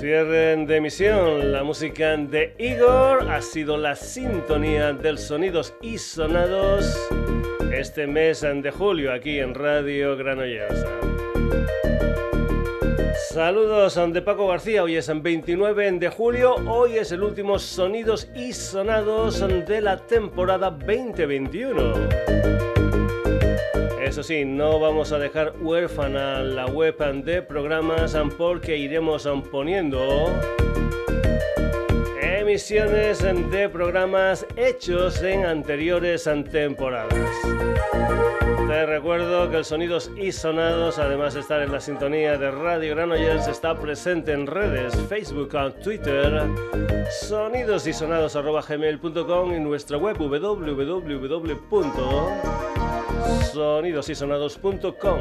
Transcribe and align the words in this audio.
Cierre 0.00 0.66
de 0.66 0.76
emisión, 0.76 1.52
la 1.52 1.62
música 1.62 2.16
de 2.16 2.54
Igor 2.58 3.30
ha 3.30 3.42
sido 3.42 3.76
la 3.76 3.96
sintonía 3.96 4.92
del 4.92 5.18
sonidos 5.18 5.74
y 5.82 5.98
sonados 5.98 7.08
este 7.72 8.06
mes 8.06 8.40
de 8.40 8.70
julio 8.70 9.12
aquí 9.12 9.38
en 9.38 9.54
Radio 9.54 10.16
Granollers. 10.16 10.84
Saludos 13.30 13.98
de 14.12 14.22
Paco 14.22 14.48
García, 14.48 14.82
hoy 14.82 14.96
es 14.96 15.08
el 15.08 15.20
29 15.20 15.92
de 15.92 16.08
julio, 16.08 16.56
hoy 16.66 16.98
es 16.98 17.12
el 17.12 17.22
último 17.22 17.58
Sonidos 17.58 18.28
y 18.34 18.52
Sonados 18.52 19.40
de 19.40 19.80
la 19.80 19.98
temporada 19.98 20.70
2021. 20.70 22.79
Eso 24.10 24.22
sí, 24.24 24.44
no 24.44 24.80
vamos 24.80 25.12
a 25.12 25.20
dejar 25.20 25.54
huérfana 25.60 26.40
la 26.40 26.66
web 26.66 26.96
de 27.22 27.42
programas 27.42 28.18
porque 28.36 28.76
iremos 28.76 29.28
poniendo 29.52 30.36
emisiones 32.20 33.22
de 33.22 33.68
programas 33.68 34.44
hechos 34.56 35.22
en 35.22 35.46
anteriores 35.46 36.28
temporadas. 36.50 37.14
Te 38.66 38.84
recuerdo 38.84 39.48
que 39.48 39.58
el 39.58 39.64
Sonidos 39.64 40.10
y 40.16 40.32
Sonados, 40.32 40.98
además 40.98 41.34
de 41.34 41.40
estar 41.40 41.62
en 41.62 41.70
la 41.70 41.80
sintonía 41.80 42.36
de 42.36 42.50
Radio 42.50 42.96
Granollers, 42.96 43.46
está 43.46 43.78
presente 43.78 44.32
en 44.32 44.48
redes, 44.48 44.92
Facebook, 45.08 45.56
Twitter, 45.84 46.48
sonidosysonados.gmail.com 47.28 49.54
y 49.54 49.60
nuestra 49.60 49.98
web 49.98 50.16
www.sonidosysonados.com. 53.20 55.18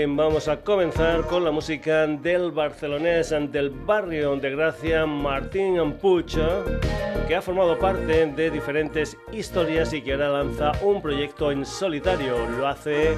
vamos 0.07 0.47
a 0.47 0.59
comenzar 0.61 1.21
con 1.27 1.43
la 1.43 1.51
música 1.51 2.05
del 2.07 2.51
barcelonés 2.51 3.29
del 3.51 3.69
barrio 3.69 4.35
de 4.35 4.51
Gracia, 4.51 5.05
Martín 5.05 5.79
Ampucha, 5.79 6.63
que 7.27 7.35
ha 7.35 7.41
formado 7.41 7.79
parte 7.79 8.25
de 8.25 8.51
diferentes 8.51 9.17
historias 9.31 9.93
y 9.93 10.01
que 10.01 10.13
ahora 10.13 10.29
lanza 10.29 10.73
un 10.81 11.01
proyecto 11.01 11.51
en 11.51 11.65
solitario. 11.65 12.35
Lo 12.57 12.67
hace 12.67 13.15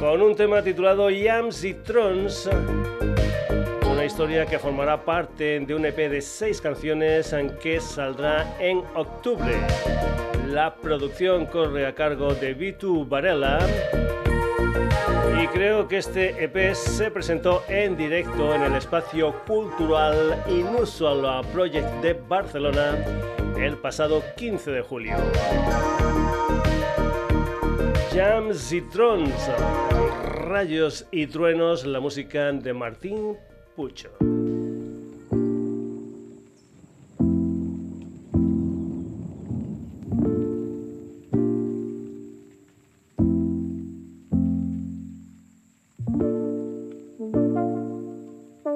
con 0.00 0.20
un 0.20 0.34
tema 0.34 0.62
titulado 0.62 1.10
Yams 1.10 1.64
y 1.64 1.74
Trons 1.74 2.50
una 3.90 4.04
historia 4.04 4.44
que 4.46 4.58
formará 4.58 5.04
parte 5.04 5.60
de 5.60 5.74
un 5.74 5.86
EP 5.86 5.96
de 6.10 6.20
seis 6.20 6.60
canciones 6.60 7.34
que 7.62 7.80
saldrá 7.80 8.56
en 8.58 8.82
octubre. 8.94 9.54
La 10.48 10.74
producción 10.74 11.46
corre 11.46 11.86
a 11.86 11.94
cargo 11.94 12.34
de 12.34 12.54
Vitu 12.54 13.06
Varela 13.06 13.60
y 15.42 15.46
creo 15.48 15.88
que 15.88 15.98
este 15.98 16.44
EP 16.44 16.74
se 16.74 17.10
presentó 17.10 17.62
en 17.68 17.96
directo 17.96 18.54
en 18.54 18.62
el 18.62 18.74
espacio 18.74 19.34
cultural 19.46 20.42
Inusual 20.48 21.44
Project 21.52 21.88
de 22.02 22.14
Barcelona 22.14 22.96
el 23.58 23.76
pasado 23.78 24.22
15 24.36 24.70
de 24.70 24.82
julio. 24.82 25.16
Jams 28.12 28.72
y 28.72 28.80
Trons, 28.82 29.50
rayos 30.46 31.06
y 31.10 31.26
truenos, 31.26 31.84
la 31.84 32.00
música 32.00 32.52
de 32.52 32.72
Martín 32.72 33.36
Pucho. 33.74 34.10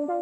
Llams 0.09 0.17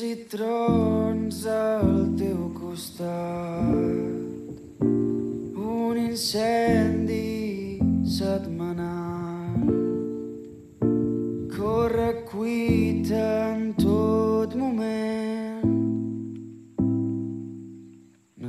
i 0.00 0.14
trons 0.32 1.44
al 1.44 2.16
teu 2.16 2.48
costat, 2.56 3.12
un 4.80 5.96
incendi 6.00 6.61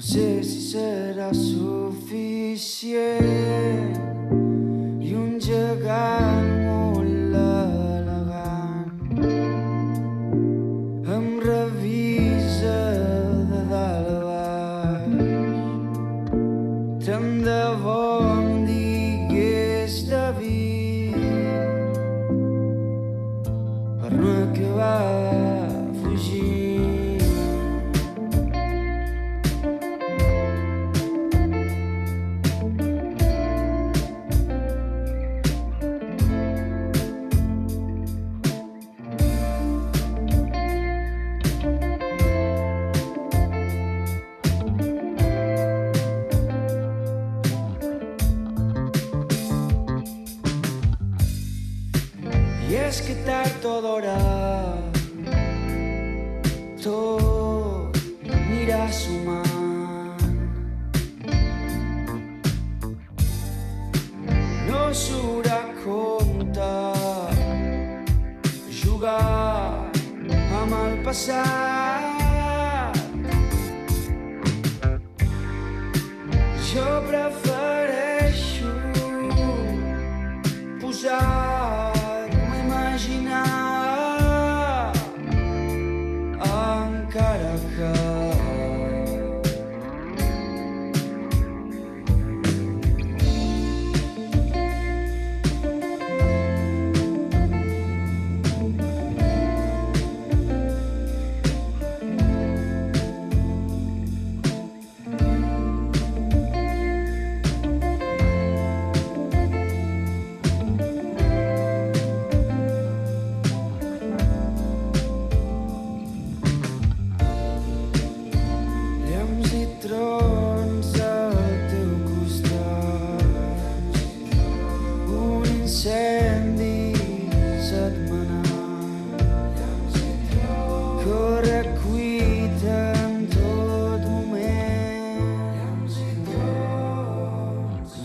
sé 0.03 0.43
si 0.43 0.71
será 0.71 1.33
suficiente. 1.33 1.93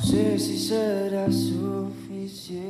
sé 0.08 0.38
si 0.38 0.58
será 0.58 1.30
suficiente. 1.30 2.66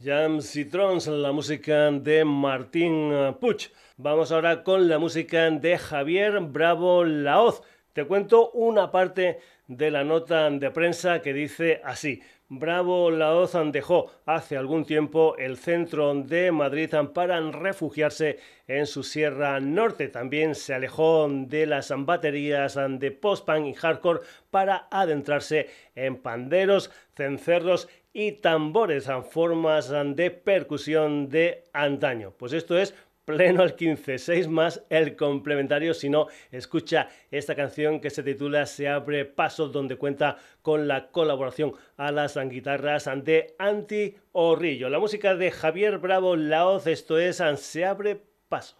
Jams 0.00 0.54
y 0.54 0.64
Trons, 0.66 1.08
la 1.08 1.32
música 1.32 1.90
de 1.90 2.24
Martín 2.24 3.10
Puch. 3.40 3.70
Vamos 3.96 4.30
ahora 4.30 4.62
con 4.62 4.88
la 4.88 5.00
música 5.00 5.50
de 5.50 5.76
Javier 5.76 6.38
Bravo 6.40 7.04
Laoz. 7.04 7.62
Te 7.92 8.04
cuento 8.04 8.52
una 8.52 8.92
parte 8.92 9.40
de 9.66 9.90
la 9.90 10.04
nota 10.04 10.50
de 10.50 10.70
prensa 10.70 11.20
que 11.20 11.32
dice 11.32 11.80
así. 11.82 12.22
Bravo 12.48 13.10
Laoz 13.10 13.54
dejó 13.72 14.08
hace 14.24 14.56
algún 14.56 14.84
tiempo 14.84 15.34
el 15.36 15.56
centro 15.56 16.14
de 16.14 16.52
Madrid 16.52 16.94
para 17.12 17.40
refugiarse 17.40 18.38
en 18.68 18.86
su 18.86 19.02
Sierra 19.02 19.58
Norte. 19.58 20.06
También 20.06 20.54
se 20.54 20.72
alejó 20.72 21.26
de 21.28 21.66
las 21.66 21.92
baterías 21.96 22.78
de 22.88 23.10
post-punk 23.10 23.66
y 23.66 23.74
hardcore 23.74 24.20
para 24.52 24.86
adentrarse 24.92 25.68
en 25.96 26.18
panderos, 26.18 26.92
cencerros 27.16 27.88
y 28.12 28.32
tambores, 28.32 29.08
formas 29.28 29.92
de 30.14 30.30
percusión 30.30 31.28
de 31.28 31.64
antaño. 31.72 32.32
Pues 32.38 32.52
esto 32.52 32.78
es 32.78 32.94
pleno 33.26 33.62
al 33.62 33.74
15, 33.74 34.18
6 34.18 34.48
más 34.48 34.82
el 34.88 35.16
complementario. 35.16 35.92
Si 35.92 36.08
no, 36.08 36.28
escucha 36.50 37.08
esta 37.30 37.54
canción 37.54 38.00
que 38.00 38.08
se 38.08 38.22
titula 38.22 38.64
Se 38.64 38.88
abre 38.88 39.26
paso, 39.26 39.68
donde 39.68 39.96
cuenta 39.96 40.38
con 40.62 40.88
la 40.88 41.10
colaboración 41.10 41.74
a 41.98 42.10
las 42.12 42.38
guitarras 42.48 43.10
de 43.24 43.54
Anti 43.58 44.14
Orrillo. 44.32 44.88
La 44.88 44.98
música 44.98 45.34
de 45.34 45.50
Javier 45.50 45.98
Bravo 45.98 46.36
Laoz, 46.36 46.86
esto 46.86 47.18
es 47.18 47.42
Se 47.56 47.84
abre 47.84 48.22
paso. 48.48 48.76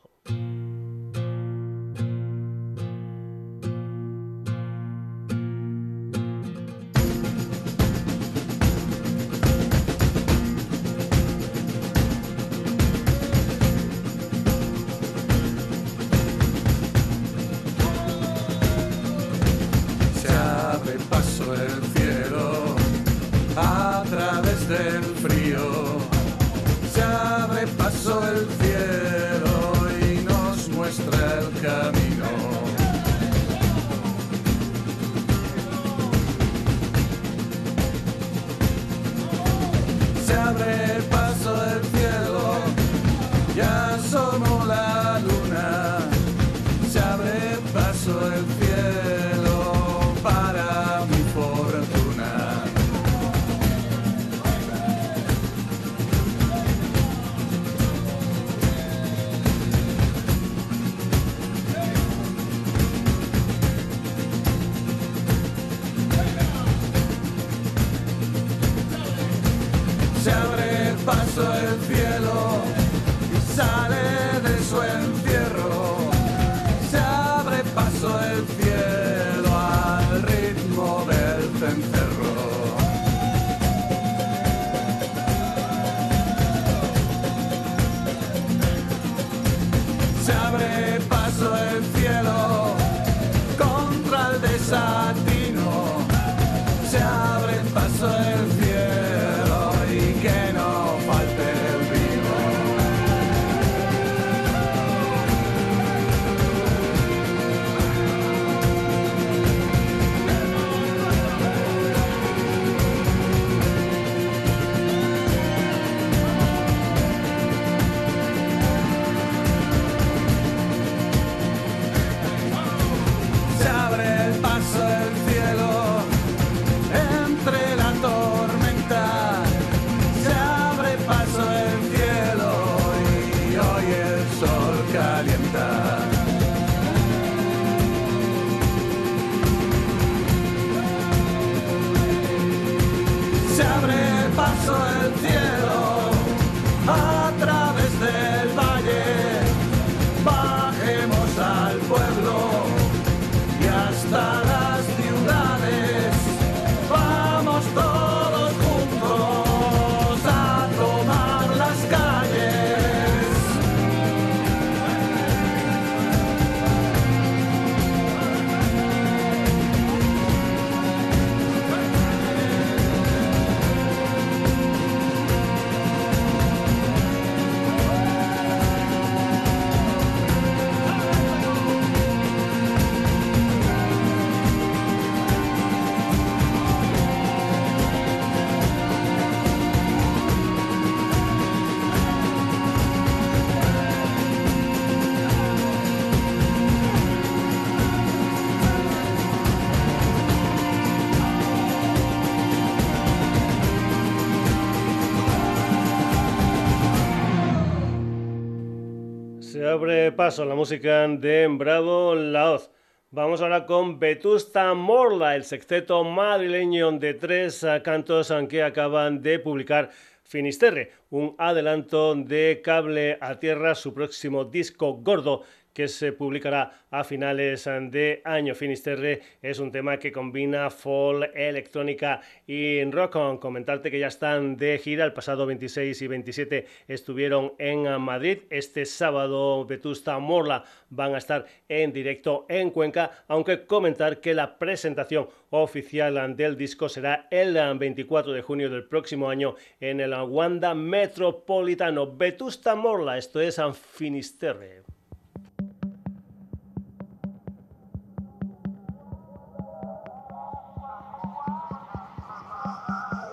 Paso 210.16 210.46
la 210.46 210.54
música 210.54 211.06
de 211.06 211.46
Bravo 211.46 212.14
Laoz. 212.14 212.70
Vamos 213.10 213.42
ahora 213.42 213.66
con 213.66 213.98
Vetusta 213.98 214.72
Morla, 214.72 215.36
el 215.36 215.44
sexteto 215.44 216.02
madrileño 216.04 216.90
de 216.92 217.12
tres 217.12 217.66
cantos 217.84 218.32
que 218.48 218.62
acaban 218.62 219.20
de 219.20 219.38
publicar 219.38 219.90
Finisterre, 220.24 220.92
un 221.10 221.34
adelanto 221.36 222.14
de 222.14 222.62
Cable 222.64 223.18
a 223.20 223.38
Tierra, 223.38 223.74
su 223.74 223.92
próximo 223.92 224.46
disco 224.46 224.94
gordo 224.94 225.42
que 225.76 225.88
se 225.88 226.12
publicará 226.12 226.86
a 226.90 227.04
finales 227.04 227.66
de 227.66 228.22
año. 228.24 228.54
Finisterre 228.54 229.20
es 229.42 229.58
un 229.58 229.70
tema 229.70 229.98
que 229.98 230.10
combina 230.10 230.70
folk, 230.70 231.30
electrónica 231.34 232.22
y 232.46 232.82
rock. 232.84 233.38
Comentarte 233.38 233.90
que 233.90 233.98
ya 233.98 234.06
están 234.06 234.56
de 234.56 234.78
gira. 234.78 235.04
El 235.04 235.12
pasado 235.12 235.44
26 235.44 236.00
y 236.00 236.06
27 236.06 236.66
estuvieron 236.88 237.52
en 237.58 238.00
Madrid. 238.00 238.38
Este 238.48 238.86
sábado 238.86 239.66
Vetusta 239.66 240.18
Morla 240.18 240.64
van 240.88 241.14
a 241.14 241.18
estar 241.18 241.44
en 241.68 241.92
directo 241.92 242.46
en 242.48 242.70
Cuenca, 242.70 243.24
aunque 243.28 243.66
comentar 243.66 244.22
que 244.22 244.32
la 244.32 244.58
presentación 244.58 245.28
oficial 245.50 246.34
del 246.36 246.56
disco 246.56 246.88
será 246.88 247.28
el 247.30 247.52
24 247.76 248.32
de 248.32 248.40
junio 248.40 248.70
del 248.70 248.88
próximo 248.88 249.28
año 249.28 249.56
en 249.78 250.00
el 250.00 250.14
Wanda 250.14 250.74
Metropolitano. 250.74 252.16
Vetusta 252.16 252.74
Morla, 252.74 253.18
esto 253.18 253.42
es 253.42 253.60
Finisterre. 253.92 254.95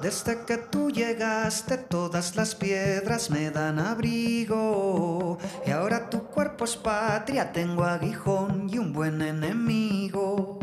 Desde 0.04 0.44
que 0.44 0.58
tú 0.58 0.92
llegaste 0.92 1.78
todas 1.78 2.36
las 2.36 2.56
piedras 2.56 3.30
me 3.30 3.50
dan 3.52 3.80
abrigo 3.80 5.38
y 5.66 5.72
ahora 5.72 6.10
tu 6.10 6.26
cuerpo 6.26 6.66
es 6.66 6.76
patria, 6.76 7.54
tengo 7.54 7.86
aguijón 7.86 8.68
y 8.70 8.80
un 8.80 8.92
buen 8.92 9.22
enemigo. 9.22 10.60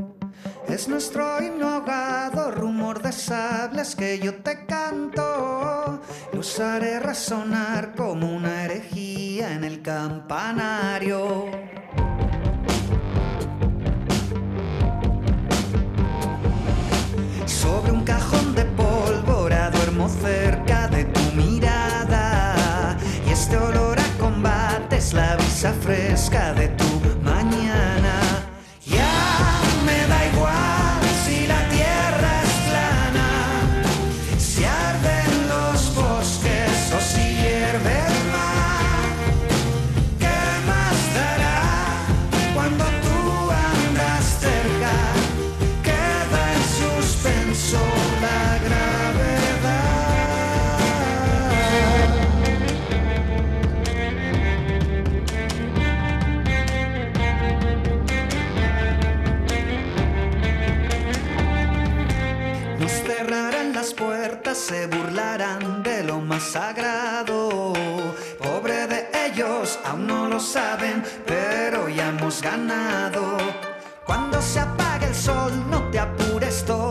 Es 0.68 0.88
nuestro 0.88 1.42
himno 1.42 1.82
rumor 2.50 3.00
de 3.00 3.12
sables 3.12 3.96
que 3.96 4.18
yo 4.18 4.42
te 4.42 4.66
canto. 4.66 6.02
Lo 6.34 6.64
haré 6.66 7.00
resonar 7.00 7.94
como 7.94 8.36
una 8.36 8.66
herejía 8.66 9.54
en 9.54 9.64
el 9.64 9.80
campanario. 9.80 11.46
Sobre 17.46 17.90
un 17.90 17.99
cerca 20.08 20.88
de 20.88 21.04
tu 21.04 21.20
mirada. 21.34 22.96
Y 23.26 23.30
este 23.32 23.56
olor 23.56 23.98
a 23.98 24.18
combate 24.18 24.96
es 24.96 25.12
la 25.12 25.36
brisa 25.36 25.72
fresca 25.72 26.52
de 26.52 26.68
tu 26.68 26.89
saben, 70.52 71.04
pero 71.26 71.88
ya 71.88 72.08
hemos 72.08 72.42
ganado. 72.42 73.36
Cuando 74.04 74.42
se 74.42 74.58
apague 74.58 75.06
el 75.06 75.14
sol, 75.14 75.52
no 75.70 75.88
te 75.90 76.00
apures, 76.00 76.64
toma 76.64 76.89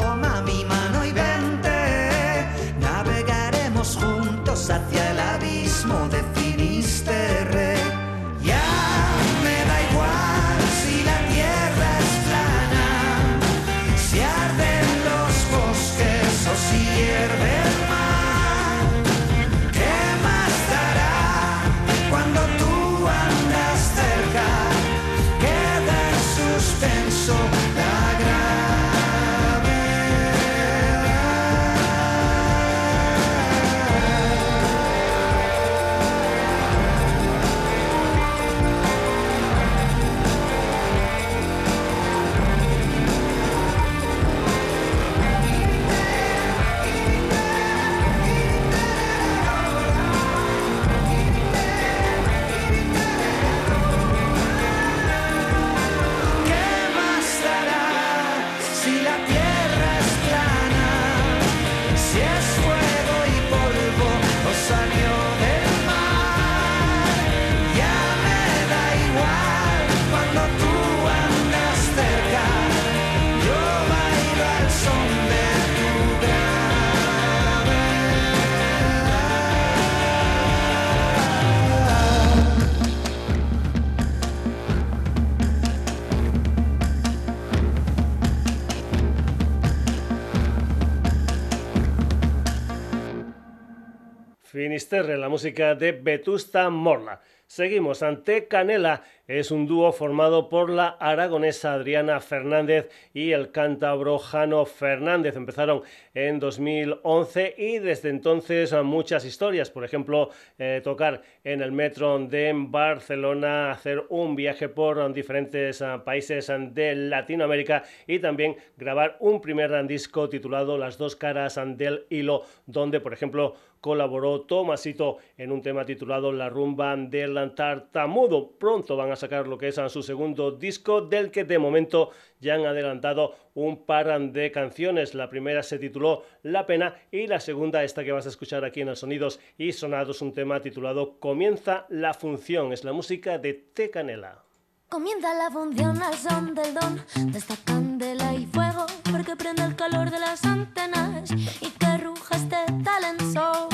música 95.39 95.73
de 95.73 95.93
Vetusta 95.93 96.69
Morla. 96.69 97.21
Seguimos 97.47 98.03
ante 98.03 98.49
Canela, 98.49 99.03
es 99.29 99.51
un 99.51 99.67
dúo 99.67 99.91
formado 99.91 100.49
por 100.49 100.71
la 100.71 100.87
aragonesa 100.87 101.73
Adriana 101.73 102.19
Fernández 102.19 102.89
y 103.13 103.31
el 103.31 103.51
cántabro 103.51 104.17
Jano 104.17 104.65
Fernández. 104.65 105.35
Empezaron 105.35 105.83
en 106.15 106.39
2011 106.39 107.53
y 107.55 107.77
desde 107.77 108.09
entonces 108.09 108.73
muchas 108.83 109.25
historias, 109.25 109.69
por 109.69 109.85
ejemplo, 109.85 110.31
eh, 110.57 110.81
tocar 110.83 111.21
en 111.43 111.61
el 111.61 111.71
metro 111.71 112.17
de 112.17 112.51
Barcelona, 112.55 113.69
hacer 113.69 114.03
un 114.09 114.35
viaje 114.35 114.67
por 114.67 115.13
diferentes 115.13 115.83
ah, 115.83 116.03
países 116.03 116.51
de 116.71 116.95
Latinoamérica 116.95 117.83
y 118.07 118.17
también 118.17 118.57
grabar 118.77 119.15
un 119.19 119.41
primer 119.41 119.85
disco 119.85 120.27
titulado 120.27 120.75
Las 120.75 120.97
dos 120.97 121.15
caras 121.15 121.59
del 121.77 122.07
hilo, 122.09 122.45
donde, 122.65 122.99
por 122.99 123.13
ejemplo, 123.13 123.53
colaboró 123.81 124.41
Tomasito 124.41 125.17
en 125.37 125.51
un 125.51 125.61
tema 125.61 125.85
titulado 125.85 126.31
La 126.31 126.49
rumba 126.49 126.95
del 126.95 127.53
tartamudo. 127.55 128.51
Pronto 128.57 128.97
van 128.97 129.11
a 129.11 129.15
sacar 129.19 129.47
lo 129.47 129.57
que 129.57 129.67
es 129.67 129.79
su 129.89 130.03
segundo 130.03 130.51
disco, 130.51 131.01
del 131.01 131.31
que 131.31 131.43
de 131.43 131.59
momento 131.59 132.11
ya 132.39 132.55
han 132.55 132.65
adelantado 132.65 133.35
un 133.53 133.85
par 133.85 134.19
de 134.31 134.51
canciones. 134.51 135.13
La 135.13 135.29
primera 135.29 135.61
se 135.63 135.77
tituló 135.77 136.23
La 136.43 136.65
pena 136.65 136.95
y 137.11 137.27
la 137.27 137.39
segunda, 137.39 137.83
esta 137.83 138.03
que 138.03 138.11
vas 138.11 138.25
a 138.25 138.29
escuchar 138.29 138.65
aquí 138.65 138.81
en 138.81 138.89
el 138.89 138.95
Sonidos 138.95 139.39
y 139.57 139.71
Sonados, 139.71 140.21
un 140.21 140.33
tema 140.33 140.59
titulado 140.61 141.19
Comienza 141.19 141.85
la 141.89 142.13
función. 142.13 142.73
Es 142.73 142.83
la 142.83 142.93
música 142.93 143.37
de 143.37 143.53
T. 143.53 143.89
Canela. 143.89 144.43
Comienza 144.89 145.35
la 145.35 145.51
función 145.51 146.01
al 146.01 146.15
son 146.15 146.55
del 146.55 146.73
don 146.73 147.31
de 147.31 147.37
esta 147.37 147.55
candela 147.63 148.33
y 148.33 148.47
fuego, 148.47 148.87
porque 149.11 149.35
prende 149.35 149.63
el 149.63 149.75
calor 149.75 150.09
de 150.09 150.19
las 150.19 150.43
antenas 150.45 151.29
y 151.31 151.69
que 151.69 151.97
ruja 151.99 152.35
este 152.35 152.57
talent 152.83 153.21
show 153.31 153.69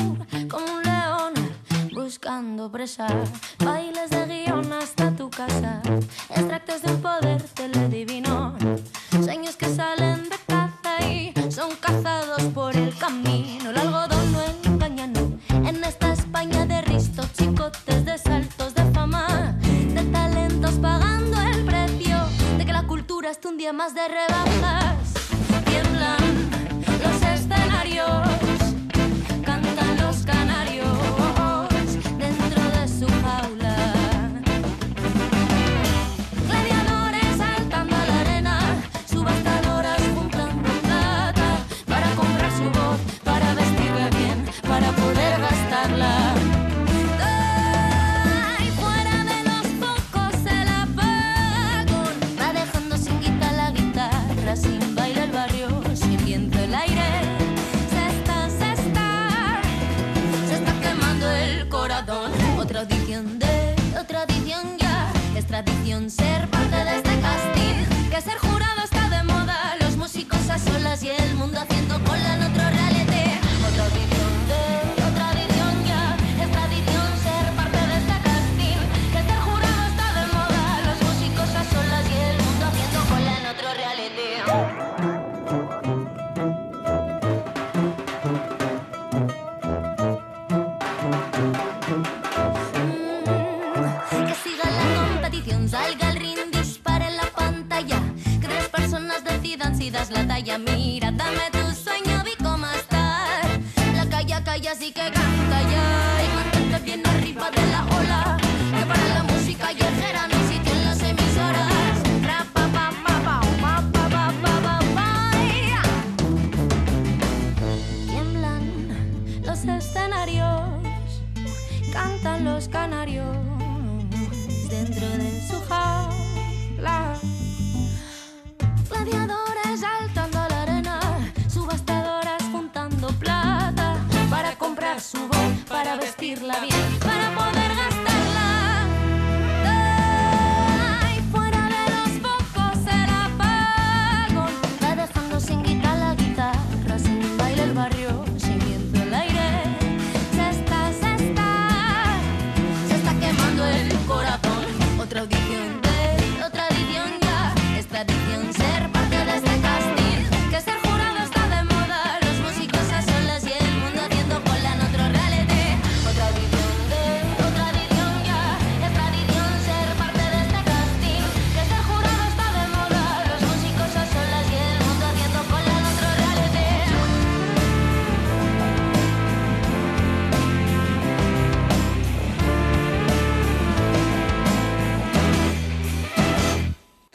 buscando 2.06 2.70
presa. 2.70 3.08
Bailes 3.58 4.10
de 4.10 4.26
guion 4.26 4.72
hasta 4.72 5.10
tu 5.16 5.28
casa. 5.28 5.82
Extractos 6.30 6.82
de 6.82 6.92
un 6.92 7.02
poder 7.02 7.42
teledivino. 7.58 8.54
Sueños 9.24 9.56
que 9.56 9.66
salen 9.74 10.28
de 10.28 10.38
caza 10.46 10.94
y 11.04 11.34
son 11.50 11.74
cazados 11.80 12.42
por 12.54 12.76
el 12.76 12.96
camino. 12.96 13.70
El 13.70 13.78
algodón 13.78 14.24
no 14.30 14.40
engaña, 14.70 15.08
no. 15.08 15.24
En 15.68 15.82
esta 15.82 16.12
España 16.12 16.64
de 16.64 16.80
ristos, 16.82 17.26
chicotes 17.32 18.04
de 18.04 18.16
saltos 18.18 18.72
de 18.74 18.84
fama. 18.92 19.56
De 19.96 20.04
talentos 20.04 20.74
pagando 20.74 21.40
el 21.40 21.64
precio 21.64 22.18
de 22.56 22.64
que 22.64 22.72
la 22.72 22.84
cultura 22.86 23.32
esté 23.32 23.48
un 23.48 23.58
día 23.58 23.72
más 23.72 23.96
de 23.96 24.06
rebajas. 24.06 25.05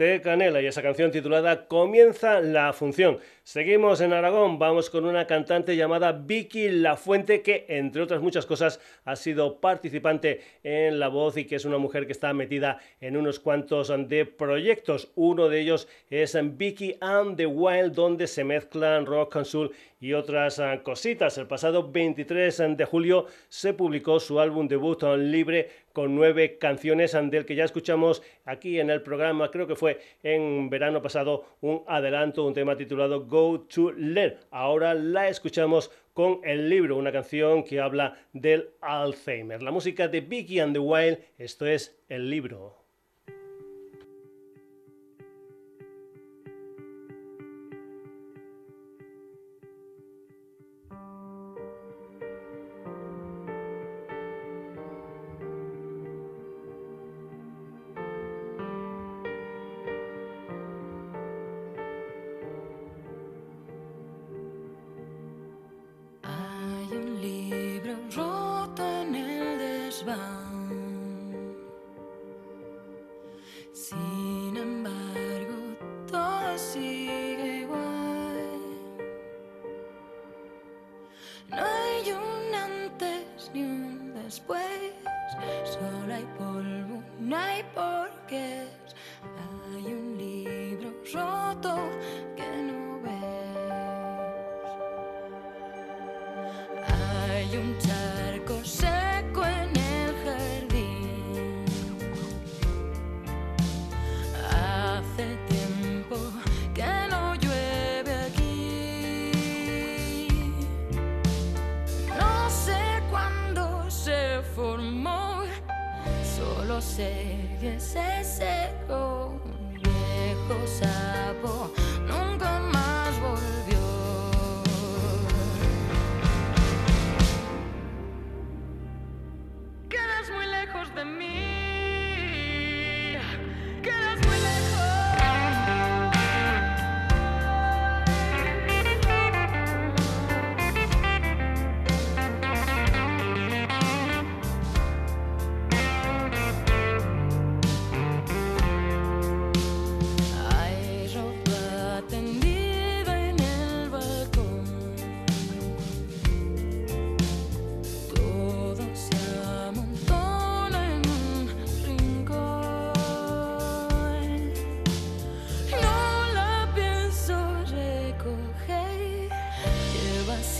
De 0.01 0.19
Canela 0.19 0.61
y 0.61 0.65
esa 0.65 0.81
canción 0.81 1.11
titulada 1.11 1.67
Comienza 1.67 2.41
la 2.41 2.73
función. 2.73 3.19
Seguimos 3.43 4.01
en 4.01 4.13
Aragón, 4.13 4.57
vamos 4.57 4.89
con 4.89 5.05
una 5.05 5.27
cantante 5.27 5.75
llamada 5.75 6.11
Vicky 6.11 6.69
La 6.69 6.95
Fuente 6.95 7.41
que 7.41 7.65
entre 7.67 8.01
otras 8.01 8.21
muchas 8.21 8.45
cosas 8.45 8.79
ha 9.05 9.15
sido 9.15 9.59
participante 9.59 10.41
en 10.63 10.99
La 10.99 11.07
Voz 11.07 11.37
y 11.37 11.45
que 11.45 11.55
es 11.55 11.65
una 11.65 11.77
mujer 11.77 12.05
que 12.07 12.13
está 12.13 12.33
metida 12.33 12.79
en 12.99 13.15
unos 13.15 13.39
cuantos 13.39 13.93
de 14.07 14.25
proyectos. 14.25 15.11
Uno 15.15 15.49
de 15.49 15.59
ellos 15.59 15.87
es 16.09 16.37
Vicky 16.57 16.95
and 16.99 17.37
the 17.37 17.45
Wild 17.45 17.93
donde 17.93 18.25
se 18.25 18.43
mezclan 18.43 19.05
rock 19.05 19.35
and 19.35 19.45
soul 19.45 19.71
y 19.99 20.13
otras 20.13 20.59
ah, 20.59 20.81
cositas. 20.83 21.37
El 21.37 21.47
pasado 21.47 21.91
23 21.91 22.75
de 22.75 22.85
julio 22.85 23.27
se 23.49 23.73
publicó 23.73 24.19
su 24.19 24.39
álbum 24.39 24.67
debut 24.67 25.03
libre 25.17 25.69
con 25.93 26.15
nueve 26.15 26.57
canciones 26.57 27.11
del 27.13 27.45
que 27.45 27.55
ya 27.55 27.63
escuchamos 27.63 28.21
aquí 28.45 28.79
en 28.79 28.89
el 28.89 29.01
programa, 29.01 29.51
creo 29.51 29.67
que 29.67 29.75
fue 29.75 29.99
en 30.23 30.69
verano 30.69 31.01
pasado 31.01 31.45
un 31.61 31.83
adelanto, 31.87 32.45
un 32.45 32.53
tema 32.53 32.75
titulado 32.75 33.25
Go 33.25 33.61
to 33.61 33.91
Learn. 33.91 34.35
Ahora 34.51 34.93
la 34.93 35.29
escuchamos 35.29 35.91
con 36.13 36.41
el 36.43 36.69
libro, 36.69 36.97
una 36.97 37.11
canción 37.11 37.63
que 37.63 37.79
habla 37.79 38.17
del 38.33 38.69
Alzheimer. 38.81 39.63
La 39.63 39.71
música 39.71 40.07
de 40.07 40.21
Vicky 40.21 40.59
and 40.59 40.73
the 40.73 40.79
Wild, 40.79 41.19
esto 41.37 41.65
es 41.65 41.97
el 42.09 42.29
libro. 42.29 42.80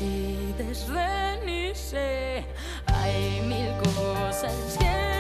si 0.02 0.54
desvenirse. 0.58 2.44
Hay 2.88 3.42
mil 3.42 3.70
cosas 3.84 4.78
que 4.80 5.11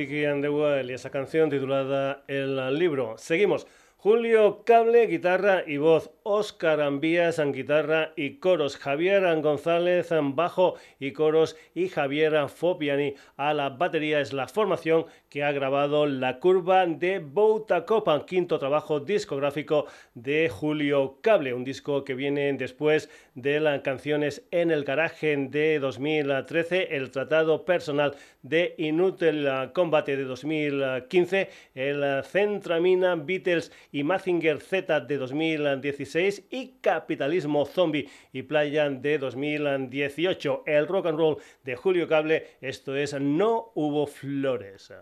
Vicky 0.00 0.24
and 0.24 0.42
the 0.42 0.48
Wild 0.48 0.90
y 0.90 0.94
esa 0.94 1.10
canción 1.10 1.50
titulada 1.50 2.24
El 2.26 2.78
libro. 2.78 3.18
Seguimos. 3.18 3.66
Julio 3.98 4.64
Cable, 4.64 5.06
guitarra 5.06 5.62
y 5.66 5.76
voz. 5.76 6.10
Oscar 6.22 6.80
Ambías 6.80 7.38
en 7.38 7.52
guitarra 7.52 8.14
y 8.16 8.38
coros. 8.38 8.78
Javier 8.78 9.24
González 9.42 10.10
en 10.10 10.34
bajo 10.34 10.76
y 10.98 11.12
coros. 11.12 11.54
Y 11.74 11.90
Javier 11.90 12.48
Fopiani 12.48 13.12
a 13.36 13.52
la 13.52 13.68
batería. 13.68 14.20
Es 14.20 14.32
la 14.32 14.48
formación 14.48 15.04
que 15.30 15.44
ha 15.44 15.52
grabado 15.52 16.06
La 16.06 16.40
Curva 16.40 16.84
de 16.86 17.20
Bouta 17.20 17.86
Copa, 17.86 18.26
quinto 18.26 18.58
trabajo 18.58 18.98
discográfico 18.98 19.86
de 20.12 20.48
Julio 20.48 21.18
Cable. 21.22 21.54
Un 21.54 21.62
disco 21.62 22.04
que 22.04 22.16
viene 22.16 22.52
después 22.54 23.08
de 23.36 23.60
las 23.60 23.80
canciones 23.82 24.42
En 24.50 24.72
el 24.72 24.82
Garaje 24.82 25.36
de 25.36 25.78
2013, 25.78 26.96
El 26.96 27.12
Tratado 27.12 27.64
Personal 27.64 28.16
de 28.42 28.74
Inútil 28.76 29.48
Combate 29.72 30.16
de 30.16 30.24
2015, 30.24 31.48
el 31.76 32.24
Centramina 32.24 33.14
Beatles 33.14 33.70
y 33.92 34.02
Mazinger 34.02 34.60
Z 34.60 35.00
de 35.02 35.16
2016 35.16 36.48
y 36.50 36.72
Capitalismo 36.80 37.66
Zombie 37.66 38.08
y 38.32 38.42
Playa 38.42 38.90
de 38.90 39.18
2018. 39.18 40.64
El 40.66 40.88
rock 40.88 41.06
and 41.06 41.18
roll 41.18 41.36
de 41.62 41.76
Julio 41.76 42.08
Cable, 42.08 42.48
esto 42.60 42.96
es 42.96 43.14
No 43.20 43.70
hubo 43.76 44.08
flores. 44.08 44.92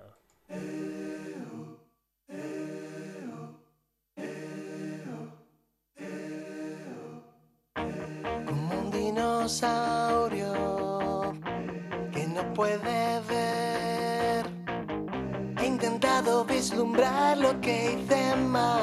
Como 8.47 8.81
un 8.81 8.91
dinosaurio 8.91 10.55
que 12.13 12.27
no 12.29 12.55
puede 12.55 13.21
ver 13.29 14.47
intentado 15.63 16.47
vislumbrar 16.47 17.37
lo 17.37 17.61
que 17.61 17.93
hice 17.93 18.35
mal. 18.37 18.79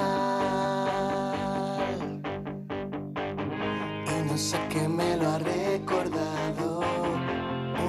Y 4.06 4.30
no 4.30 4.38
sé 4.38 4.60
qué 4.70 4.88
me 4.88 5.18
lo 5.18 5.30
ha 5.30 5.40
recordado. 5.40 6.82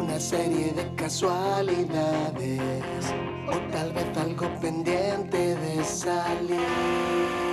Una 0.01 0.19
serie 0.19 0.73
de 0.73 0.95
casualidades. 0.95 3.13
O 3.49 3.57
tal 3.73 3.93
vez 3.93 4.17
algo 4.19 4.49
pendiente 4.61 5.55
de 5.55 5.85
salir. 5.85 7.46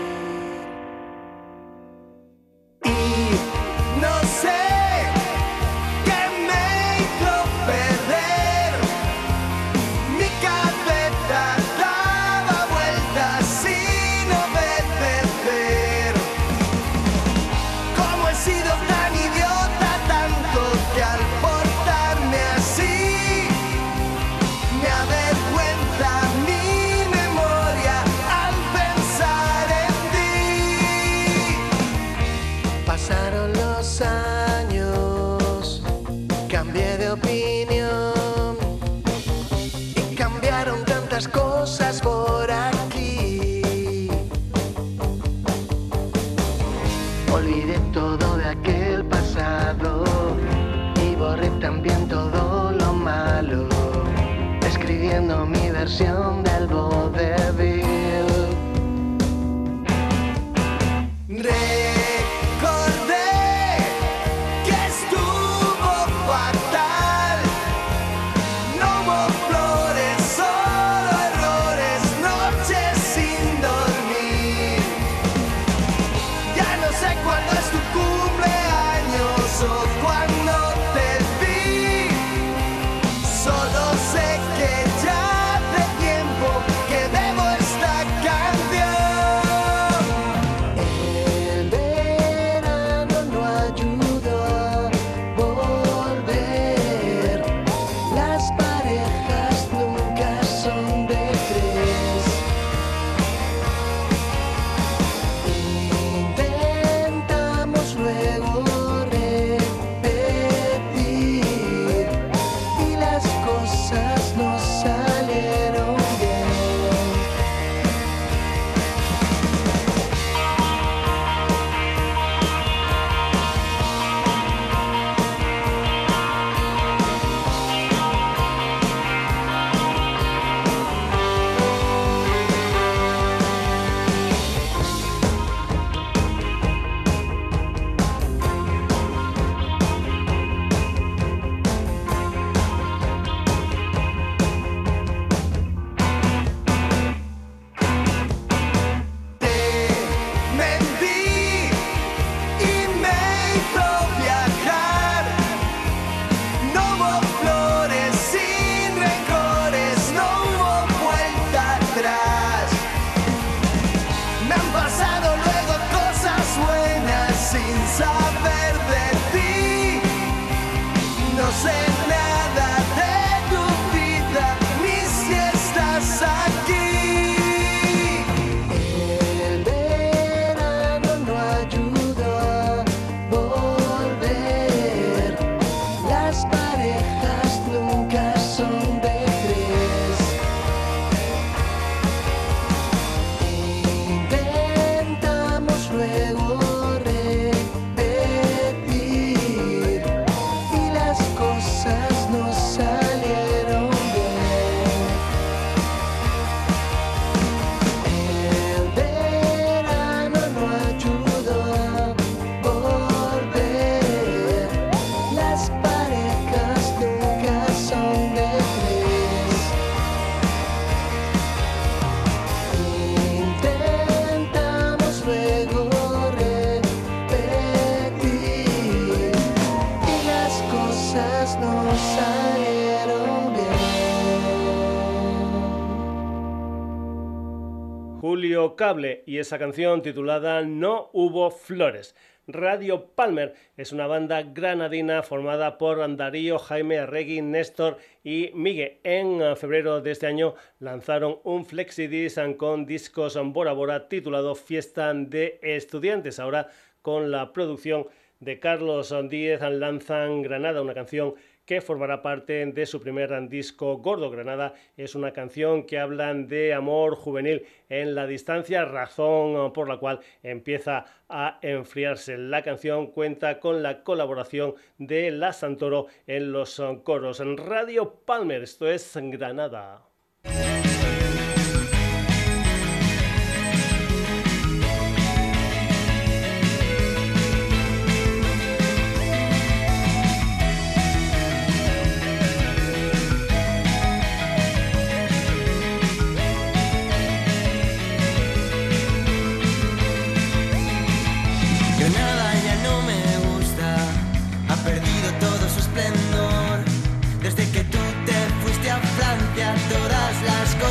Y 239.26 239.38
esa 239.38 239.58
canción 239.58 240.02
titulada 240.02 240.62
No 240.64 241.10
hubo 241.14 241.52
flores. 241.52 242.16
Radio 242.48 243.06
Palmer 243.16 243.54
es 243.78 243.94
una 243.94 244.08
banda 244.08 244.44
granadina 244.44 245.24
formada 245.24 245.78
por 245.78 246.18
Darío, 246.18 246.60
Jaime 246.60 247.00
Arregui, 247.00 247.42
Néstor 247.42 247.98
y 248.26 248.52
Miguel. 248.54 248.98
En 249.06 249.56
febrero 249.56 250.02
de 250.02 250.12
este 250.12 250.28
año 250.28 250.56
lanzaron 250.80 251.40
un 251.46 251.66
flexidisc 251.66 252.58
con 252.58 252.86
discos 252.86 253.40
Bora 253.54 253.72
Bora 253.72 254.10
titulado 254.10 254.54
Fiesta 254.54 255.14
de 255.14 255.62
Estudiantes. 255.64 256.38
Ahora 256.40 256.68
con 257.02 257.32
la 257.32 257.54
producción 257.54 258.08
de 258.42 258.60
Carlos 258.60 259.16
Díez 259.30 259.62
lanzan 259.62 260.42
Granada, 260.42 260.82
una 260.82 260.94
canción 260.94 261.36
que 261.74 261.82
formará 261.82 262.22
parte 262.22 262.64
de 262.68 262.86
su 262.86 263.02
primer 263.02 263.50
disco 263.50 263.98
Gordo 263.98 264.30
Granada. 264.30 264.76
Es 264.96 265.16
una 265.16 265.34
canción 265.34 265.88
que 265.88 265.98
habla 265.98 266.32
de 266.32 266.72
amor 266.72 267.16
juvenil 267.16 267.66
en 267.90 268.14
la 268.14 268.28
distancia, 268.28 268.86
razón 268.86 269.74
por 269.74 269.90
la 269.90 269.98
cual 269.98 270.20
empieza 270.44 271.06
a 271.30 271.58
enfriarse. 271.64 272.38
La 272.38 272.62
canción 272.62 273.08
cuenta 273.08 273.60
con 273.60 273.82
la 273.82 274.04
colaboración 274.04 274.76
de 275.00 275.32
La 275.32 275.52
Santoro 275.52 276.06
en 276.28 276.52
los 276.52 276.80
coros. 277.04 277.40
En 277.40 277.58
Radio 277.58 278.20
Palmer, 278.24 278.62
esto 278.62 278.88
es 278.88 279.12
Granada. 279.16 280.13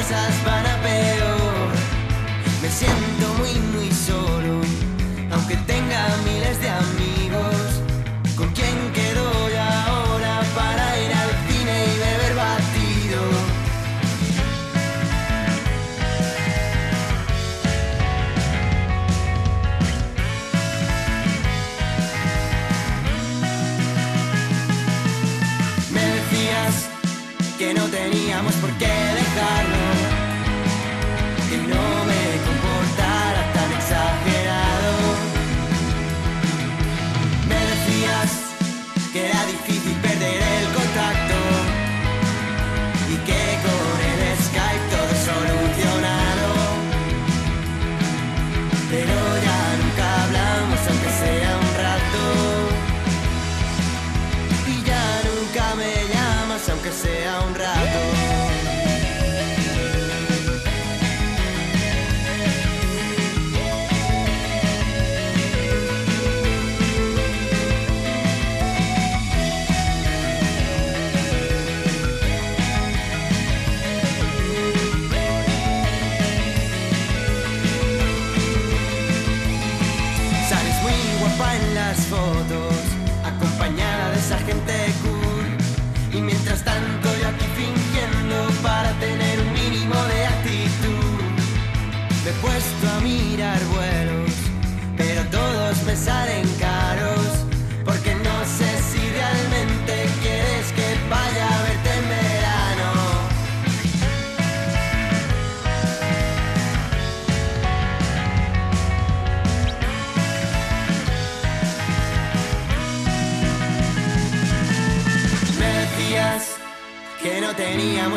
cosas 0.03 0.45
van 0.45 0.67
a 0.67 0.83
peor. 0.83 1.71
Me 2.61 2.69
siento 2.69 3.12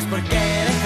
porque 0.09 0.84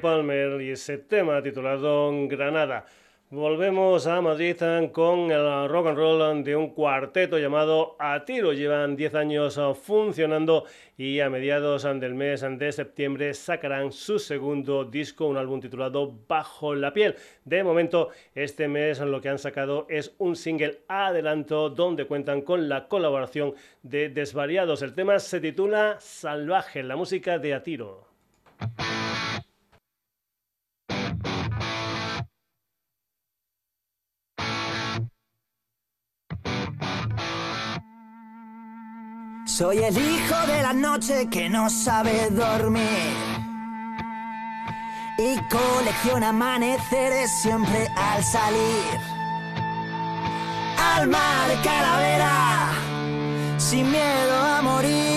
Palmer 0.00 0.60
y 0.60 0.70
ese 0.70 0.98
tema 0.98 1.42
titulado 1.42 2.12
Granada. 2.28 2.84
Volvemos 3.30 4.06
a 4.06 4.22
Madrid 4.22 4.56
con 4.90 5.30
el 5.30 5.68
rock 5.68 5.88
and 5.88 5.98
roll 5.98 6.42
de 6.42 6.56
un 6.56 6.70
cuarteto 6.70 7.38
llamado 7.38 7.94
A 7.98 8.24
Tiro. 8.24 8.54
Llevan 8.54 8.96
10 8.96 9.14
años 9.16 9.60
funcionando 9.82 10.64
y 10.96 11.20
a 11.20 11.28
mediados 11.28 11.82
del 11.82 12.14
mes 12.14 12.40
de 12.40 12.72
septiembre 12.72 13.34
sacarán 13.34 13.92
su 13.92 14.18
segundo 14.18 14.86
disco, 14.86 15.26
un 15.26 15.36
álbum 15.36 15.60
titulado 15.60 16.10
Bajo 16.26 16.74
la 16.74 16.94
piel. 16.94 17.16
De 17.44 17.62
momento, 17.62 18.08
este 18.34 18.66
mes 18.66 18.98
lo 19.00 19.20
que 19.20 19.28
han 19.28 19.38
sacado 19.38 19.86
es 19.90 20.14
un 20.16 20.34
single 20.34 20.80
adelanto 20.88 21.68
donde 21.68 22.06
cuentan 22.06 22.40
con 22.40 22.66
la 22.70 22.88
colaboración 22.88 23.52
de 23.82 24.08
Desvariados. 24.08 24.80
El 24.80 24.94
tema 24.94 25.18
se 25.18 25.38
titula 25.38 25.98
Salvaje, 26.00 26.82
la 26.82 26.96
música 26.96 27.38
de 27.38 27.52
A 27.52 27.62
Tiro. 27.62 28.08
Soy 39.58 39.78
el 39.78 39.98
hijo 39.98 40.46
de 40.46 40.62
la 40.62 40.72
noche 40.72 41.26
que 41.28 41.50
no 41.50 41.68
sabe 41.68 42.30
dormir. 42.30 42.86
Y 45.18 45.36
colecciona 45.48 46.28
amaneceres 46.28 47.28
siempre 47.42 47.88
al 47.96 48.22
salir. 48.22 49.00
Alma 50.94 51.48
de 51.48 51.56
calavera, 51.62 52.70
sin 53.58 53.90
miedo 53.90 54.36
a 54.36 54.62
morir. 54.62 55.07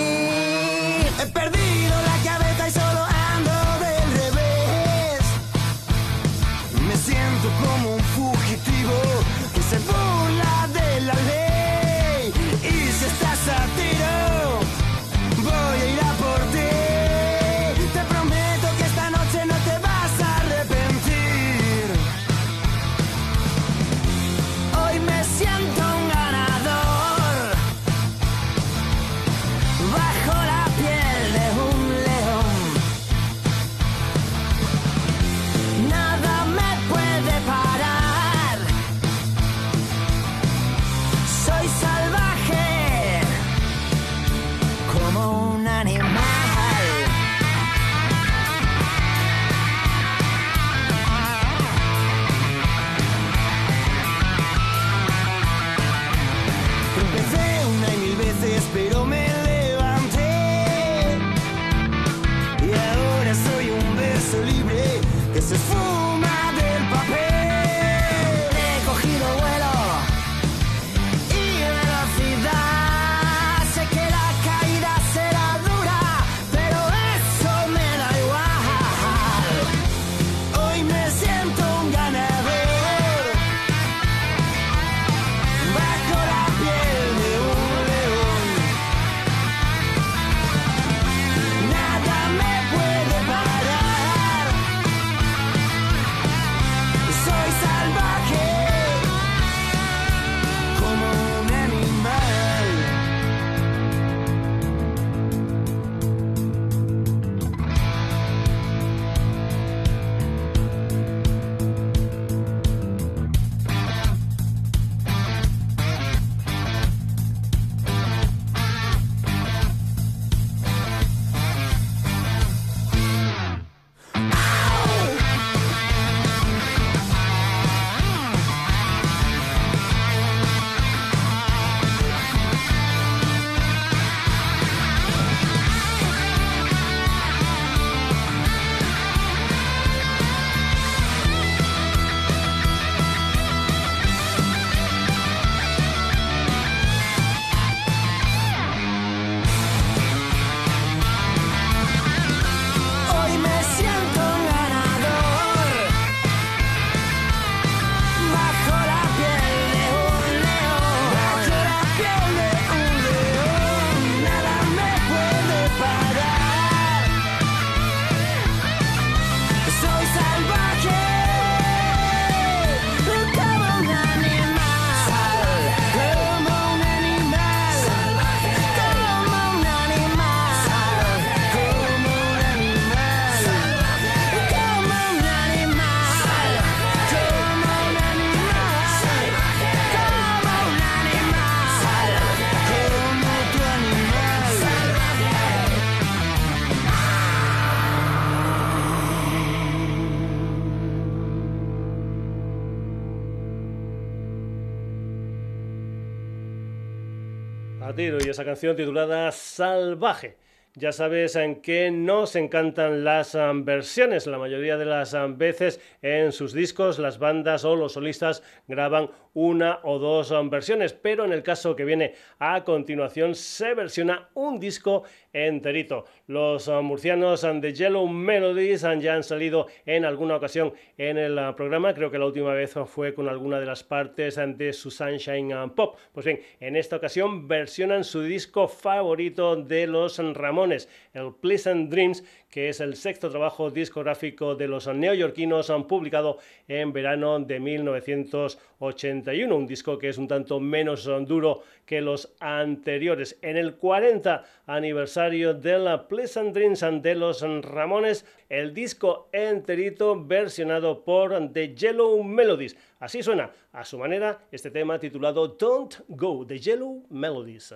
Y 208.02 208.28
esa 208.28 208.44
canción 208.44 208.74
titulada 208.74 209.30
Salvaje. 209.30 210.36
Ya 210.74 210.90
sabes 210.90 211.36
en 211.36 211.62
qué 211.62 211.92
nos 211.92 212.34
encantan 212.34 213.04
las 213.04 213.36
um, 213.36 213.64
versiones. 213.64 214.26
La 214.26 214.38
mayoría 214.38 214.76
de 214.76 214.86
las 214.86 215.14
um, 215.14 215.38
veces 215.38 215.80
en 216.02 216.32
sus 216.32 216.52
discos 216.52 216.98
las 216.98 217.20
bandas 217.20 217.64
o 217.64 217.76
los 217.76 217.92
solistas 217.92 218.42
graban 218.66 219.08
una 219.34 219.78
o 219.84 220.00
dos 220.00 220.32
um, 220.32 220.50
versiones, 220.50 220.94
pero 220.94 221.24
en 221.24 221.32
el 221.32 221.44
caso 221.44 221.76
que 221.76 221.84
viene 221.84 222.14
a 222.40 222.64
continuación 222.64 223.36
se 223.36 223.74
versiona 223.74 224.30
un 224.34 224.58
disco 224.58 225.04
enterito. 225.32 226.04
Los 226.26 226.68
uh, 226.68 226.82
murcianos 226.82 227.44
um, 227.44 227.60
de 227.60 227.72
Yellow 227.72 228.06
Melodies 228.06 228.84
um, 228.84 229.00
ya 229.00 229.14
han 229.14 229.22
salido 229.22 229.66
en 229.86 230.04
alguna 230.04 230.36
ocasión 230.36 230.72
en 230.98 231.18
el 231.18 231.38
programa. 231.54 231.94
Creo 231.94 232.10
que 232.10 232.18
la 232.18 232.26
última 232.26 232.52
vez 232.54 232.74
fue 232.86 233.14
con 233.14 233.28
alguna 233.28 233.60
de 233.60 233.66
las 233.66 233.82
partes 233.82 234.36
de 234.36 234.72
su 234.72 234.90
Sunshine 234.90 235.54
um, 235.54 235.70
Pop. 235.70 235.96
Pues 236.12 236.26
bien, 236.26 236.40
en 236.60 236.76
esta 236.76 236.96
ocasión 236.96 237.48
versionan 237.48 238.04
su 238.04 238.22
disco 238.22 238.68
favorito 238.68 239.56
de 239.56 239.86
los 239.86 240.18
Ramones, 240.18 240.88
el 241.12 241.34
Pleasant 241.34 241.90
Dreams, 241.90 242.24
que 242.50 242.68
es 242.68 242.80
el 242.80 242.96
sexto 242.96 243.30
trabajo 243.30 243.70
discográfico 243.70 244.54
de 244.54 244.68
los 244.68 244.86
neoyorquinos, 244.86 245.70
han 245.70 245.86
publicado 245.86 246.38
en 246.68 246.92
verano 246.92 247.38
de 247.40 247.60
1981. 247.60 249.54
Un 249.54 249.66
disco 249.66 249.98
que 249.98 250.08
es 250.08 250.18
un 250.18 250.28
tanto 250.28 250.60
menos 250.60 251.04
duro 251.26 251.62
que 251.86 252.00
los 252.00 252.32
anteriores. 252.40 253.38
En 253.42 253.56
el 253.56 253.76
40 253.76 254.44
aniversario 254.66 255.54
de 255.54 255.78
la 255.78 256.08
Pleasant 256.08 256.54
Dreams 256.54 256.84
de 257.02 257.14
los 257.14 257.42
Ramones, 257.62 258.24
el 258.48 258.74
disco 258.74 259.28
enterito 259.32 260.22
versionado 260.22 261.04
por 261.04 261.52
The 261.52 261.74
Yellow 261.74 262.22
Melodies. 262.22 262.76
Así 263.00 263.22
suena 263.22 263.50
a 263.72 263.84
su 263.84 263.98
manera 263.98 264.46
este 264.50 264.70
tema 264.70 264.98
titulado 264.98 265.48
Don't 265.48 266.00
Go, 266.08 266.46
The 266.46 266.58
Yellow 266.58 267.04
Melodies. 267.10 267.74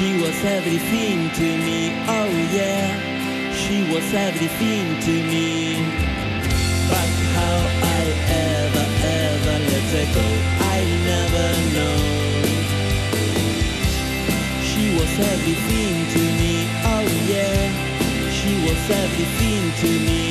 She 0.00 0.16
was 0.16 0.44
everything 0.46 1.28
to 1.28 1.48
me, 1.66 1.92
oh 2.08 2.32
yeah. 2.56 3.52
She 3.52 3.82
was 3.92 4.14
everything 4.14 4.98
to 4.98 5.14
me. 5.28 5.76
But 6.88 7.10
how 7.36 7.60
I 7.84 8.02
ever, 8.48 8.86
ever 9.20 9.56
let 9.68 9.88
her 9.92 10.08
go, 10.16 10.26
I 10.72 10.78
never 11.10 11.48
know. 11.76 11.98
She 14.70 14.84
was 14.96 15.12
everything 15.32 15.94
to 16.14 16.22
me, 16.40 16.54
oh 16.96 17.06
yeah. 17.28 17.60
She 18.32 18.52
was 18.64 18.80
everything 19.04 19.62
to 19.82 19.90
me. 20.08 20.24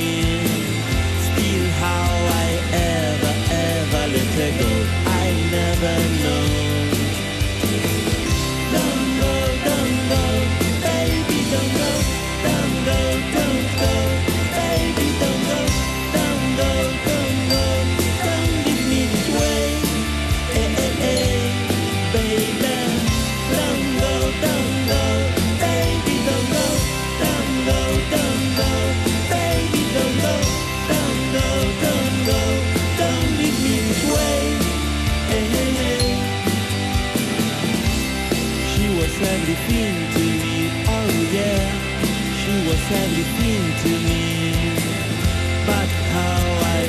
Still 1.30 1.66
how 1.78 2.10
I 2.42 2.50
ever, 2.74 3.34
ever 3.70 4.04
let 4.18 4.32
her 4.42 4.52
go, 4.64 4.72
I 5.06 5.28
never 5.54 5.96
know. 6.24 6.49
To 43.84 43.92
me. 44.10 44.26
But 45.70 45.90
how 46.14 46.42
I 46.76 46.80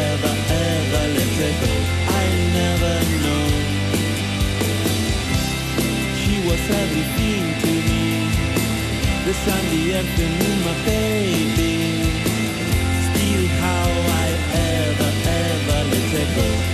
ever, 0.00 0.34
ever 0.66 1.04
let 1.16 1.30
go, 1.62 1.72
I 2.20 2.24
never 2.58 2.94
know. 3.24 3.46
She 6.20 6.34
was 6.48 6.62
everything 6.82 7.44
to 7.62 7.72
me. 7.88 8.04
The 9.26 9.34
my 10.66 10.74
baby. 10.84 11.74
Still 13.06 13.46
how 13.62 13.90
I 14.22 14.28
ever, 14.74 15.10
ever 15.44 15.80
let 15.92 16.08
her 16.16 16.28
go, 16.36 16.69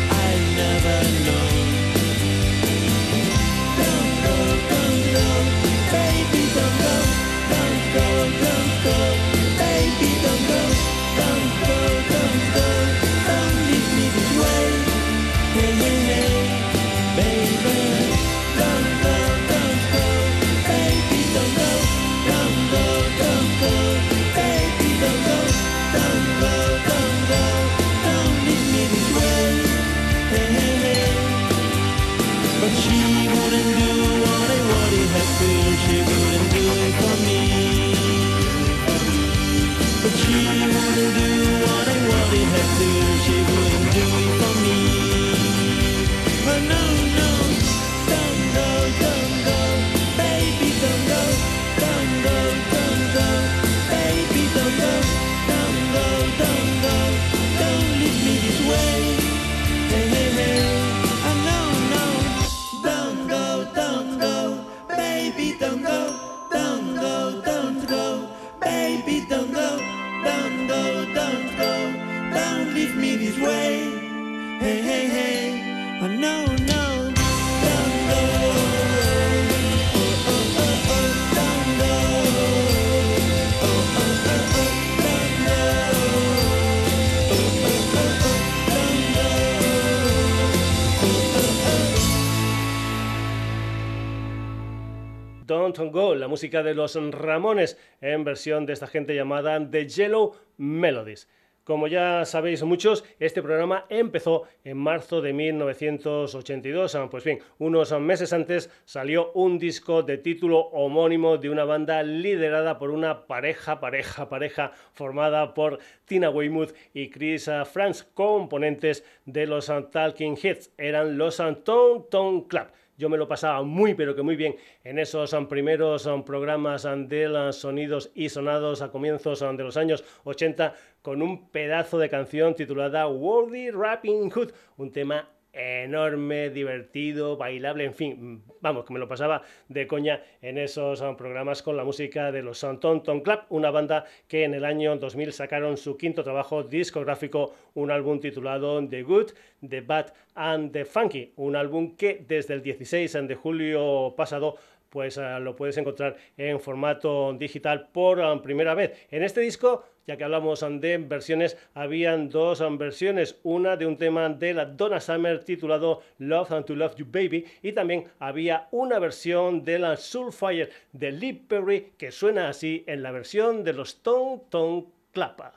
música 96.37 96.63
de 96.63 96.75
los 96.75 96.95
Ramones 97.13 97.79
en 98.03 98.23
versión 98.23 98.67
de 98.67 98.75
esta 98.75 98.87
gente 98.87 99.15
llamada 99.15 99.59
The 99.71 99.89
Yellow 99.89 100.35
Melodies. 100.59 101.31
Como 101.65 101.87
ya 101.89 102.27
sabéis 102.27 102.63
muchos, 102.63 103.05
este 103.19 103.43
programa 103.43 103.87
empezó 103.89 104.43
en 104.63 104.77
marzo 104.77 105.23
de 105.23 105.33
1982. 105.33 106.95
Ah, 106.95 107.09
Pues 107.11 107.25
bien, 107.25 107.39
unos 107.57 107.99
meses 107.99 108.35
antes 108.35 108.69
salió 108.85 109.33
un 109.33 109.59
disco 109.59 110.03
de 110.03 110.19
título 110.19 110.59
homónimo 110.59 111.39
de 111.39 111.49
una 111.49 111.65
banda 111.65 112.03
liderada 112.03 112.79
por 112.79 112.91
una 112.91 113.27
pareja, 113.27 113.81
pareja, 113.81 114.29
pareja 114.29 114.73
formada 114.93 115.55
por 115.55 115.79
Tina 116.05 116.29
Weymouth 116.29 116.75
y 116.93 117.09
Chris 117.09 117.49
ah, 117.49 117.65
Franz, 117.65 118.03
componentes 118.03 119.05
de 119.25 119.47
los 119.47 119.71
ah, 119.71 119.89
Talking 119.91 120.37
Heads. 120.37 120.71
Eran 120.77 121.17
los 121.17 121.39
Tone 121.39 122.05
Tone 122.11 122.45
Club. 122.47 122.67
Yo 122.97 123.09
me 123.09 123.19
lo 123.19 123.29
pasaba 123.29 123.63
muy, 123.63 123.95
pero 123.95 124.15
que 124.15 124.23
muy 124.23 124.37
bien 124.37 124.57
en 124.83 124.99
esos 124.99 125.33
um, 125.33 125.47
primeros 125.47 126.07
um, 126.07 126.25
programas 126.25 126.85
um, 126.85 127.07
de 127.07 127.29
los 127.29 127.57
sonidos 127.57 128.11
y 128.15 128.29
sonados 128.29 128.81
a 128.81 128.91
comienzos 128.91 129.41
de 129.41 129.63
los 129.63 129.77
años 129.77 130.03
80 130.25 130.75
con 131.03 131.21
un 131.21 131.51
pedazo 131.51 131.99
de 131.99 132.09
canción 132.09 132.55
titulada 132.55 133.07
Worthy 133.07 133.71
Rapping 133.71 134.31
Hood, 134.31 134.53
un 134.79 134.91
tema 134.91 135.29
enorme, 135.57 136.51
divertido, 136.51 137.37
bailable, 137.37 137.85
en 137.85 137.95
fin, 137.95 138.43
vamos, 138.61 138.85
que 138.85 138.93
me 138.93 138.99
lo 138.99 139.09
pasaba 139.09 139.43
de 139.69 139.87
coña 139.87 140.23
en 140.43 140.59
esos 140.59 141.01
um, 141.01 141.17
programas 141.17 141.63
con 141.63 141.77
la 141.77 141.85
música 141.85 142.31
de 142.31 142.43
los 142.43 142.61
Ton 142.61 143.03
Ton 143.03 143.21
Club, 143.21 143.41
una 143.49 143.71
banda 143.71 144.05
que 144.29 144.45
en 144.45 144.55
el 144.55 144.65
año 144.65 144.97
2000 144.97 145.33
sacaron 145.33 145.77
su 145.77 145.97
quinto 145.97 146.23
trabajo 146.23 146.63
discográfico, 146.63 147.55
un 147.75 147.91
álbum 147.91 148.21
titulado 148.21 148.87
The 148.87 149.03
Good, 149.03 149.33
The 149.67 149.81
Bad 149.81 150.13
and 150.35 150.73
The 150.73 150.85
Funky, 150.85 151.33
un 151.37 151.57
álbum 151.57 151.97
que 151.97 152.25
desde 152.27 152.55
el 152.55 152.63
16 152.63 153.13
de 153.27 153.35
julio 153.35 154.15
pasado 154.17 154.57
pues 154.91 155.19
eh, 155.19 155.41
lo 155.41 155.55
puedes 155.57 155.77
encontrar 155.77 156.17
en 156.37 156.61
formato 156.61 157.33
digital 157.35 157.89
por 157.93 158.19
um, 158.19 158.41
primera 158.41 158.75
vez. 158.75 159.07
En 159.11 159.23
este 159.23 159.41
disco, 159.41 159.85
ya 160.07 160.17
que 160.17 160.25
hablamos 160.25 160.65
de 160.81 160.99
versiones, 160.99 161.57
habían 161.75 162.29
dos 162.29 162.63
versiones, 162.79 163.39
una 163.43 163.77
de 163.77 163.87
un 163.87 163.97
tema 163.97 164.29
de 164.29 164.55
la 164.55 164.65
Donna 164.65 165.01
Summer 165.01 165.43
titulado 165.45 166.03
Love 166.19 166.53
and 166.53 166.67
to 166.67 166.75
Love 166.75 166.95
You 166.97 167.07
Baby 167.07 167.45
y 167.63 167.73
también 167.73 168.05
había 168.19 168.69
una 168.71 168.99
versión 168.99 169.65
de 169.65 169.79
la 169.79 169.97
Soulfire 169.97 170.71
de 170.93 171.13
Lee 171.13 171.33
Perry 171.33 171.93
que 171.99 172.13
suena 172.13 172.49
así 172.49 172.85
en 172.87 173.03
la 173.03 173.11
versión 173.11 173.65
de 173.65 173.73
los 173.73 174.03
Ton 174.03 174.43
Ton 174.49 174.87
Clapa. 175.13 175.53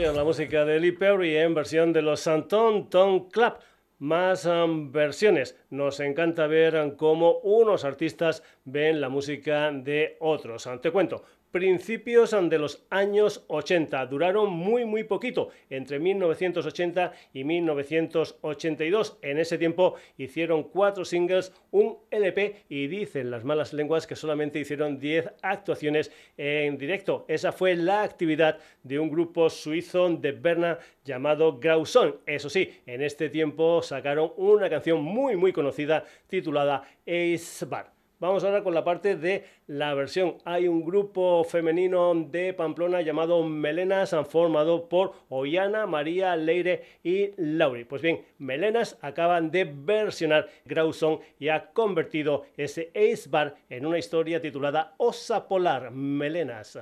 La 0.00 0.22
música 0.22 0.64
de 0.64 0.78
Lee 0.78 0.92
Perry 0.92 1.36
en 1.36 1.54
versión 1.54 1.92
de 1.92 2.02
los 2.02 2.20
Santon 2.20 2.88
Tom 2.88 3.28
Club. 3.30 3.54
Más 3.98 4.46
um, 4.46 4.92
versiones. 4.92 5.56
Nos 5.70 5.98
encanta 5.98 6.46
ver 6.46 6.76
um, 6.76 6.92
cómo 6.92 7.40
unos 7.40 7.84
artistas 7.84 8.44
ven 8.64 9.00
la 9.00 9.08
música 9.08 9.72
de 9.72 10.16
otros. 10.20 10.68
Te 10.80 10.92
cuento, 10.92 11.24
principios 11.50 12.30
de 12.30 12.58
los 12.58 12.86
años 12.90 13.44
80. 13.48 14.06
Duraron 14.06 14.50
muy, 14.50 14.84
muy 14.84 15.04
poquito, 15.04 15.50
entre 15.70 15.98
1980 15.98 17.12
y 17.32 17.44
1982. 17.44 19.18
En 19.22 19.38
ese 19.38 19.58
tiempo 19.58 19.94
hicieron 20.16 20.64
cuatro 20.64 21.04
singles, 21.04 21.52
un 21.70 21.98
LP 22.10 22.64
y 22.68 22.86
dicen 22.86 23.30
las 23.30 23.44
malas 23.44 23.72
lenguas 23.72 24.06
que 24.06 24.16
solamente 24.16 24.58
hicieron 24.58 24.98
10 24.98 25.30
actuaciones 25.42 26.12
en 26.36 26.78
directo. 26.78 27.24
Esa 27.28 27.52
fue 27.52 27.76
la 27.76 28.02
actividad 28.02 28.58
de 28.82 28.98
un 28.98 29.10
grupo 29.10 29.50
suizo 29.50 30.08
de 30.08 30.32
Berna 30.32 30.78
llamado 31.04 31.58
Grauson. 31.58 32.20
Eso 32.26 32.48
sí, 32.48 32.70
en 32.86 33.02
este 33.02 33.30
tiempo 33.30 33.82
sacaron 33.82 34.32
una 34.36 34.68
canción 34.68 35.02
muy, 35.02 35.36
muy 35.36 35.52
conocida 35.52 36.04
titulada 36.28 36.82
Ace 37.06 37.64
Bar. 37.66 37.97
Vamos 38.20 38.42
ahora 38.42 38.64
con 38.64 38.74
la 38.74 38.82
parte 38.82 39.14
de 39.14 39.44
la 39.68 39.94
versión. 39.94 40.38
Hay 40.44 40.66
un 40.66 40.84
grupo 40.84 41.44
femenino 41.44 42.12
de 42.16 42.52
Pamplona 42.52 43.00
llamado 43.00 43.44
Melenas, 43.44 44.12
formado 44.28 44.88
por 44.88 45.12
Ollana, 45.28 45.86
María, 45.86 46.34
Leire 46.34 46.82
y 47.04 47.30
Lauri. 47.36 47.84
Pues 47.84 48.02
bien, 48.02 48.24
Melenas 48.38 48.98
acaban 49.02 49.52
de 49.52 49.64
versionar 49.64 50.48
Grauson 50.64 51.20
y 51.38 51.48
ha 51.48 51.70
convertido 51.70 52.42
ese 52.56 52.90
Ace 52.96 53.28
Bar 53.28 53.54
en 53.68 53.86
una 53.86 53.98
historia 53.98 54.40
titulada 54.40 54.94
Osa 54.96 55.46
Polar 55.46 55.92
Melenas. 55.92 56.76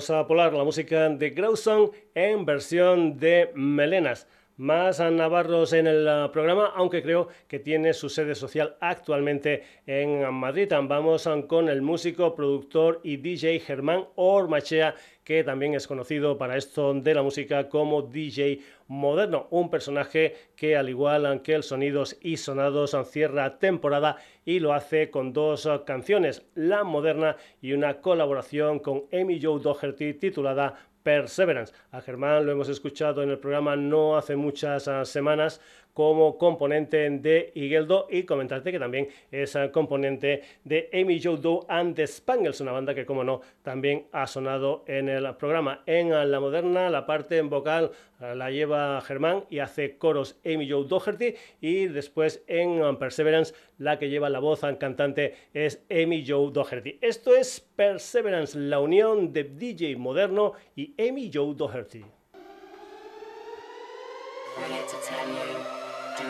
Osa 0.00 0.26
Polar, 0.26 0.54
la 0.54 0.64
música 0.64 1.10
de 1.10 1.28
Grauson 1.28 1.90
en 2.14 2.46
versión 2.46 3.18
de 3.18 3.50
Melenas 3.54 4.26
más 4.56 4.98
navarros 4.98 5.74
en 5.74 5.86
el 5.86 6.08
ah, 6.08 6.30
programa, 6.32 6.72
aunque 6.74 7.02
creo 7.02 7.28
que 7.48 7.58
tiene 7.58 7.92
su 7.92 8.08
sede 8.08 8.34
social 8.34 8.76
actualmente 8.80 9.62
en 9.86 10.32
Madrid. 10.32 10.70
Vamos 10.70 11.28
con 11.48 11.68
el 11.68 11.82
músico, 11.82 12.34
productor 12.34 13.00
y 13.02 13.18
DJ 13.18 13.60
Germán 13.60 14.06
Ormachea, 14.16 14.94
que 15.30 15.44
también 15.44 15.74
es 15.74 15.86
conocido 15.86 16.36
para 16.38 16.56
esto 16.56 16.92
de 16.92 17.14
la 17.14 17.22
música 17.22 17.68
como 17.68 18.02
DJ 18.02 18.62
moderno, 18.88 19.46
un 19.50 19.70
personaje 19.70 20.34
que 20.56 20.76
al 20.76 20.88
igual 20.88 21.40
que 21.42 21.54
el 21.54 21.62
Sonidos 21.62 22.18
y 22.20 22.36
Sonados 22.36 22.96
cierra 23.08 23.60
temporada 23.60 24.16
y 24.44 24.58
lo 24.58 24.72
hace 24.72 25.08
con 25.08 25.32
dos 25.32 25.68
canciones, 25.86 26.42
La 26.56 26.82
Moderna 26.82 27.36
y 27.62 27.74
una 27.74 28.00
colaboración 28.00 28.80
con 28.80 29.04
Amy 29.12 29.38
Joe 29.40 29.60
Doherty 29.60 30.14
titulada 30.14 30.74
Perseverance. 31.04 31.72
A 31.92 32.00
Germán 32.00 32.44
lo 32.44 32.50
hemos 32.50 32.68
escuchado 32.68 33.22
en 33.22 33.30
el 33.30 33.38
programa 33.38 33.76
no 33.76 34.16
hace 34.16 34.34
muchas 34.34 34.88
ah, 34.88 35.04
semanas 35.04 35.60
como 36.00 36.38
componente 36.38 37.10
de 37.10 37.52
Igeldo 37.54 38.06
y 38.08 38.22
comentarte 38.22 38.72
que 38.72 38.78
también 38.78 39.08
es 39.30 39.54
ah, 39.54 39.70
componente 39.70 40.40
de 40.64 40.88
Amy 40.94 41.20
Joe 41.22 41.36
Doe 41.36 41.66
and 41.68 41.94
the 41.94 42.06
Spangles, 42.06 42.62
una 42.62 42.72
banda 42.72 42.94
que 42.94 43.04
como 43.04 43.22
no 43.22 43.42
también 43.62 44.06
ha 44.10 44.26
sonado 44.26 44.82
en 44.86 45.10
el 45.10 45.36
programa. 45.36 45.82
En 45.84 46.14
ah, 46.14 46.24
la 46.24 46.40
moderna 46.40 46.88
la 46.88 47.04
parte 47.04 47.42
vocal 47.42 47.90
la 48.18 48.50
lleva 48.50 48.98
Germán 49.02 49.44
y 49.50 49.58
hace 49.58 49.98
coros 49.98 50.40
Amy 50.42 50.70
Joe 50.70 50.86
Doherty 50.86 51.34
y 51.60 51.88
después 51.88 52.44
en 52.46 52.96
Perseverance 52.96 53.54
la 53.76 53.98
que 53.98 54.08
lleva 54.08 54.30
la 54.30 54.38
voz 54.38 54.60
cantante 54.78 55.34
es 55.52 55.84
Amy 55.90 56.24
Joe 56.26 56.50
Doherty. 56.50 56.98
Esto 57.02 57.36
es 57.36 57.60
Perseverance, 57.60 58.58
la 58.58 58.80
unión 58.80 59.34
de 59.34 59.44
DJ 59.44 59.96
moderno 59.96 60.54
y 60.74 60.94
Amy 60.98 61.30
Joe 61.30 61.54
Doherty. 61.54 62.06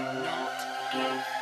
not 0.00 0.52
give 0.92 1.39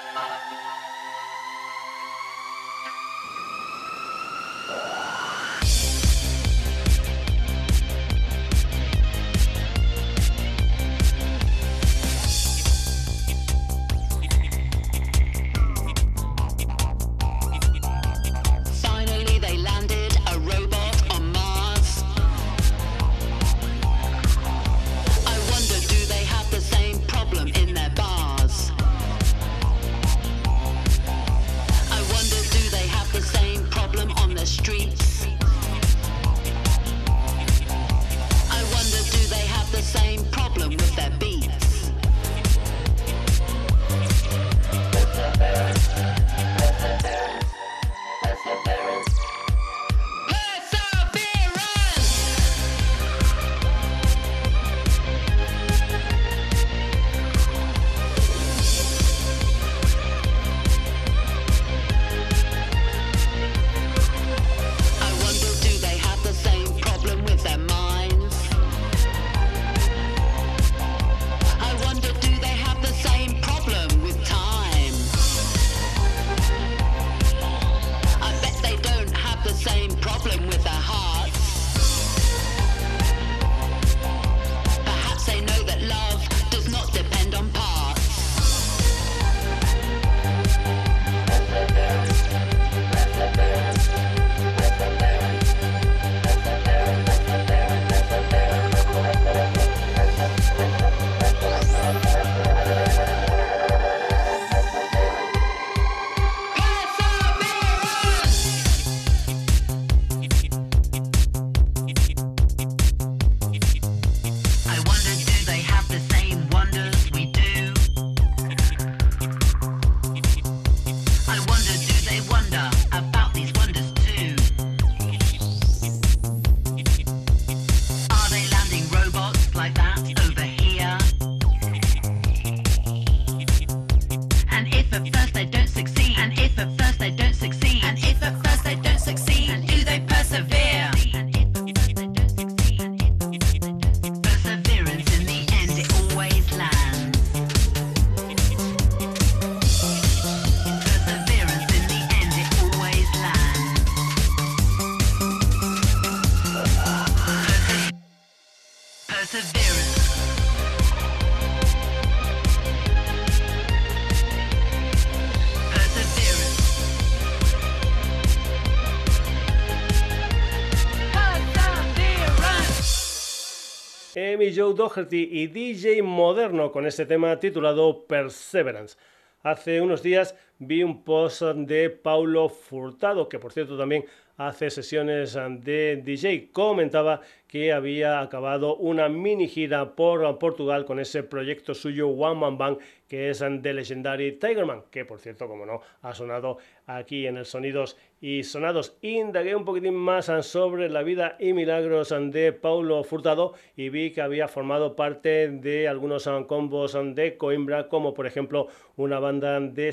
Joe 174.59 174.75
Doherty 174.75 175.29
y 175.31 175.47
DJ 175.47 176.03
Moderno 176.03 176.73
con 176.73 176.85
este 176.85 177.07
tema 177.07 177.39
titulado 177.39 178.07
Perseverance. 178.09 178.97
Hace 179.45 179.81
unos 179.81 180.03
días 180.03 180.35
vi 180.59 180.83
un 180.83 181.05
post 181.05 181.43
de 181.43 181.91
Paulo 181.91 182.49
Furtado, 182.49 183.29
que 183.29 183.39
por 183.39 183.53
cierto 183.53 183.77
también 183.79 184.05
hace 184.37 184.71
sesiones 184.71 185.35
de 185.35 186.01
DJ. 186.05 186.51
Comentaba 186.53 187.21
que 187.47 187.73
había 187.73 188.21
acabado 188.21 188.77
una 188.77 189.09
mini 189.09 189.49
gira 189.49 189.97
por 189.97 190.39
Portugal 190.39 190.85
con 190.85 191.01
ese 191.01 191.23
proyecto 191.23 191.75
suyo 191.75 192.09
One 192.09 192.41
Man 192.41 192.59
Band 192.59 192.79
que 193.09 193.31
es 193.31 193.39
The 193.39 193.73
Legendary 193.73 194.33
Tigerman, 194.33 194.83
que 194.91 195.05
por 195.05 195.19
cierto, 195.19 195.49
como 195.49 195.65
no, 195.65 195.81
ha 196.03 196.15
sonado 196.15 196.59
aquí 196.87 197.27
en 197.27 197.39
el 197.39 197.47
Sonidos 197.47 197.97
y 198.21 198.43
Sonados. 198.43 198.99
Indagué 199.01 199.57
un 199.57 199.65
poquitín 199.65 199.95
más 199.95 200.27
sobre 200.43 200.91
la 200.91 201.03
vida 201.03 201.37
y 201.41 201.55
milagros 201.55 202.11
de 202.11 202.53
Paulo 202.53 203.03
Furtado 203.05 203.55
y 203.77 203.89
vi 203.89 204.11
que 204.11 204.21
había 204.21 204.47
formado 204.47 204.95
parte 204.95 205.49
de 205.49 205.89
algunos 205.89 206.29
combos 206.47 206.99
de 207.15 207.39
Coimbra, 207.39 207.89
como 207.89 208.13
por 208.13 208.27
ejemplo 208.27 208.69
una 208.97 209.19
banda 209.19 209.59
de 209.59 209.93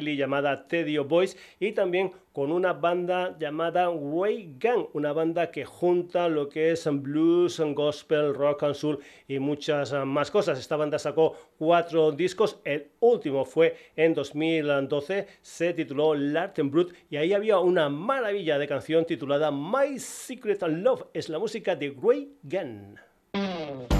llamada 0.00 0.66
Tedio 0.66 1.04
Boys 1.04 1.36
y 1.58 1.72
también 1.72 2.12
con 2.32 2.52
una 2.52 2.72
banda 2.72 3.36
llamada 3.38 3.90
Way 3.90 4.56
Gang, 4.58 4.86
una 4.92 5.12
banda 5.12 5.50
que 5.50 5.64
junta 5.64 6.28
lo 6.28 6.48
que 6.48 6.70
es 6.70 6.88
blues, 6.90 7.60
gospel, 7.74 8.34
rock 8.34 8.62
and 8.62 8.74
soul 8.74 8.98
y 9.28 9.38
muchas 9.38 9.92
más 10.06 10.30
cosas. 10.30 10.58
Esta 10.58 10.76
banda 10.76 10.98
sacó 10.98 11.36
cuatro 11.58 12.12
discos, 12.12 12.60
el 12.64 12.88
último 13.00 13.44
fue 13.44 13.76
en 13.96 14.14
2012, 14.14 15.26
se 15.42 15.74
tituló 15.74 16.14
Lartenbrut 16.14 16.94
y 17.10 17.16
ahí 17.16 17.32
había 17.32 17.58
una 17.58 17.88
maravilla 17.88 18.58
de 18.58 18.68
canción 18.68 19.04
titulada 19.04 19.50
My 19.50 19.98
Secret 19.98 20.62
Love, 20.62 21.06
es 21.12 21.28
la 21.28 21.38
música 21.38 21.76
de 21.76 21.90
Grey 21.90 22.32
Gun. 22.42 23.99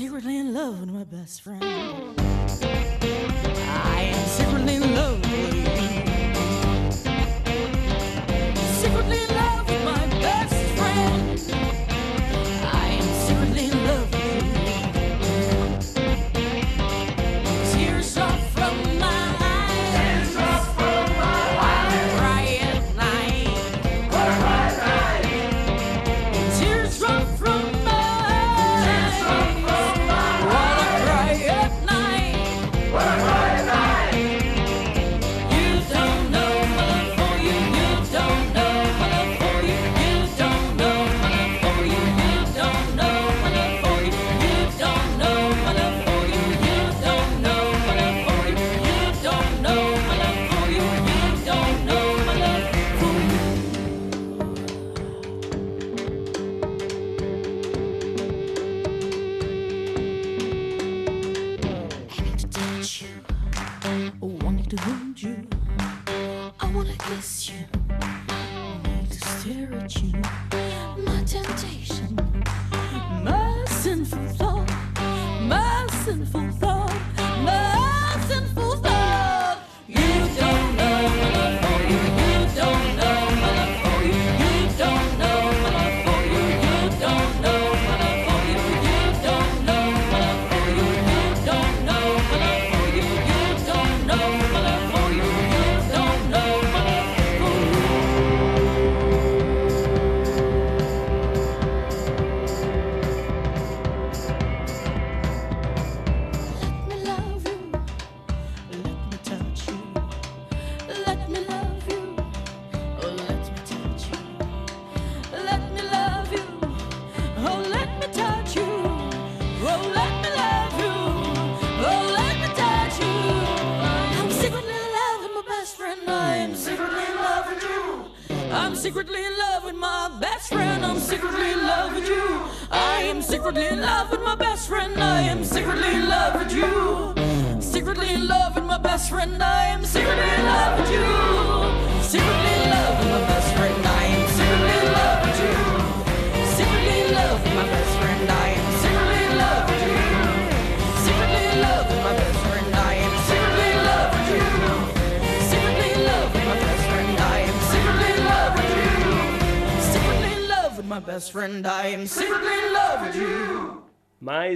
Secretly 0.00 0.38
in 0.38 0.54
love 0.54 0.80
with 0.80 0.88
my 0.88 1.04
best 1.04 1.42
friend. 1.42 2.89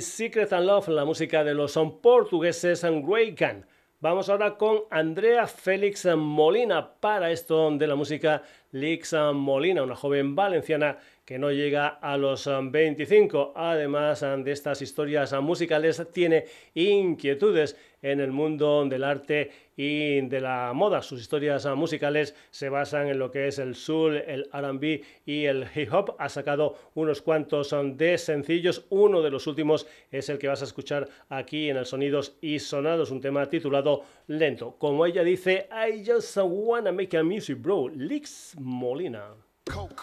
Secret 0.04 0.52
and 0.52 0.66
Love, 0.66 0.88
la 0.88 1.04
música 1.04 1.42
de 1.42 1.54
los 1.54 1.72
son 1.72 2.00
portugueses 2.00 2.84
en 2.84 3.34
Can. 3.34 3.66
Vamos 4.00 4.28
ahora 4.28 4.58
con 4.58 4.82
Andrea 4.90 5.46
Félix 5.46 6.04
Molina 6.14 6.94
para 7.00 7.30
esto 7.30 7.70
de 7.70 7.86
la 7.86 7.94
música 7.94 8.42
Lix 8.72 9.14
Molina, 9.32 9.82
una 9.82 9.96
joven 9.96 10.36
valenciana 10.36 10.98
que 11.24 11.38
no 11.38 11.50
llega 11.50 11.88
a 11.88 12.18
los 12.18 12.46
25. 12.46 13.54
Además 13.56 14.20
de 14.20 14.52
estas 14.52 14.82
historias 14.82 15.32
musicales, 15.40 16.02
tiene 16.12 16.44
inquietudes 16.74 17.76
en 18.02 18.20
el 18.20 18.30
mundo 18.30 18.84
del 18.84 19.04
arte 19.04 19.50
y 19.76 20.20
de 20.22 20.40
la 20.40 20.72
moda. 20.74 21.02
Sus 21.02 21.20
historias 21.20 21.66
musicales 21.76 22.34
se 22.50 22.68
basan 22.68 23.08
en 23.08 23.18
lo 23.18 23.30
que 23.30 23.48
es 23.48 23.58
el 23.58 23.74
soul, 23.74 24.16
el 24.16 24.48
RB 24.52 25.02
y 25.26 25.44
el 25.44 25.66
hip 25.74 25.92
hop. 25.92 26.16
Ha 26.18 26.28
sacado 26.28 26.76
unos 26.94 27.22
cuantos 27.22 27.74
de 27.94 28.18
sencillos. 28.18 28.86
Uno 28.90 29.22
de 29.22 29.30
los 29.30 29.46
últimos 29.46 29.86
es 30.10 30.28
el 30.28 30.38
que 30.38 30.48
vas 30.48 30.62
a 30.62 30.66
escuchar 30.66 31.08
aquí 31.28 31.70
en 31.70 31.76
el 31.76 31.86
Sonidos 31.86 32.36
y 32.40 32.58
Sonados, 32.58 33.10
un 33.10 33.20
tema 33.20 33.48
titulado 33.48 34.02
Lento. 34.26 34.76
Como 34.78 35.06
ella 35.06 35.22
dice, 35.22 35.68
I 35.70 36.04
just 36.04 36.36
wanna 36.36 36.92
make 36.92 37.16
a 37.16 37.22
music, 37.22 37.58
bro. 37.60 37.88
Lix 37.88 38.54
Molina. 38.58 39.34
Cool 39.66 39.94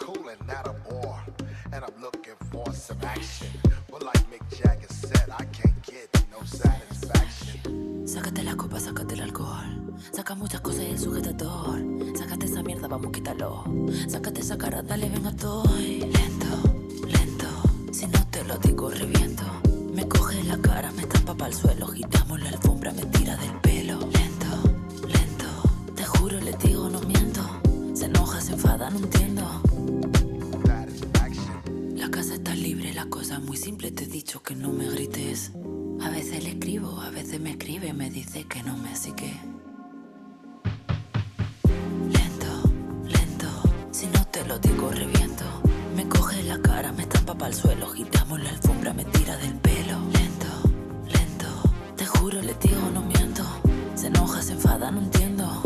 and 1.72 1.84
I'm 1.84 2.02
looking 2.02 2.34
for 2.50 2.72
some 2.72 2.98
action. 3.02 3.48
But 3.90 4.02
like 4.02 4.22
Mick 4.30 4.44
Jagger 4.50 4.88
said, 4.88 5.28
I 5.30 5.44
can't 5.46 5.82
get 5.86 6.08
no 6.30 6.44
satisfaction. 6.44 8.06
Sácate 8.06 8.42
la 8.44 8.54
copa, 8.56 8.78
sácate 8.78 9.14
el 9.14 9.22
alcohol. 9.22 9.94
Saca 10.12 10.34
muchas 10.34 10.60
cosas 10.60 10.82
y 10.82 10.90
el 10.90 10.98
sujetador. 10.98 11.80
Sácate 12.16 12.46
esa 12.46 12.62
mierda, 12.62 12.88
vamos, 12.88 13.12
quítalo. 13.12 13.64
Sácate 14.08 14.40
esa 14.40 14.58
cara, 14.58 14.82
dale, 14.82 15.08
venga, 15.08 15.30
estoy. 15.30 16.00
Lento, 16.00 17.06
lento. 17.06 17.46
Si 17.92 18.06
no 18.06 18.26
te 18.30 18.44
lo 18.44 18.58
digo, 18.58 18.90
reviento. 18.90 19.44
Me 19.94 20.06
coge 20.08 20.42
la 20.44 20.58
cara, 20.58 20.92
me 20.92 21.06
trampa 21.06 21.34
para 21.34 21.50
el 21.50 21.54
suelo. 21.56 21.86
Gitamos 21.88 22.40
la 22.40 22.50
alfombra, 22.50 22.92
me 22.92 23.06
tira 23.06 23.36
del 23.36 23.52
pelo. 23.60 23.98
Lento, 23.98 25.08
lento. 25.08 25.46
Te 25.94 26.04
juro, 26.04 26.38
le 26.40 26.52
digo, 26.58 26.90
no 26.90 27.00
miento. 27.00 27.42
Se 27.94 28.06
enoja, 28.06 28.40
se 28.40 28.52
enfada, 28.52 28.90
no 28.90 28.98
entiendo. 28.98 29.62
La 32.94 33.06
cosa 33.06 33.38
muy 33.38 33.56
simple, 33.56 33.90
te 33.90 34.04
he 34.04 34.06
dicho 34.06 34.42
que 34.42 34.54
no 34.54 34.72
me 34.72 34.88
grites. 34.88 35.52
A 36.00 36.10
veces 36.10 36.42
le 36.42 36.50
escribo, 36.50 37.00
a 37.00 37.10
veces 37.10 37.40
me 37.40 37.50
escribe 37.52 37.92
me 37.92 38.10
dice 38.10 38.44
que 38.44 38.62
no 38.62 38.76
me 38.76 38.90
así 38.90 39.12
que. 39.12 39.32
Lento, 42.12 42.62
lento, 43.04 43.48
si 43.92 44.06
no 44.06 44.26
te 44.26 44.44
lo 44.44 44.58
digo 44.58 44.90
reviento. 44.90 45.44
Me 45.96 46.08
coge 46.08 46.42
la 46.42 46.60
cara, 46.60 46.92
me 46.92 47.06
trampa 47.06 47.34
para 47.34 47.48
el 47.48 47.54
suelo, 47.54 47.88
gitamos 47.88 48.42
la 48.42 48.50
alfombra, 48.50 48.92
me 48.92 49.04
tira 49.06 49.36
del 49.38 49.54
pelo. 49.56 49.98
Lento, 50.12 50.46
lento, 51.08 51.46
te 51.96 52.04
juro, 52.06 52.42
le 52.42 52.54
digo, 52.54 52.90
no 52.92 53.02
miento. 53.02 53.44
Se 53.94 54.08
enoja, 54.08 54.42
se 54.42 54.52
enfada, 54.52 54.90
no 54.90 55.00
entiendo. 55.00 55.62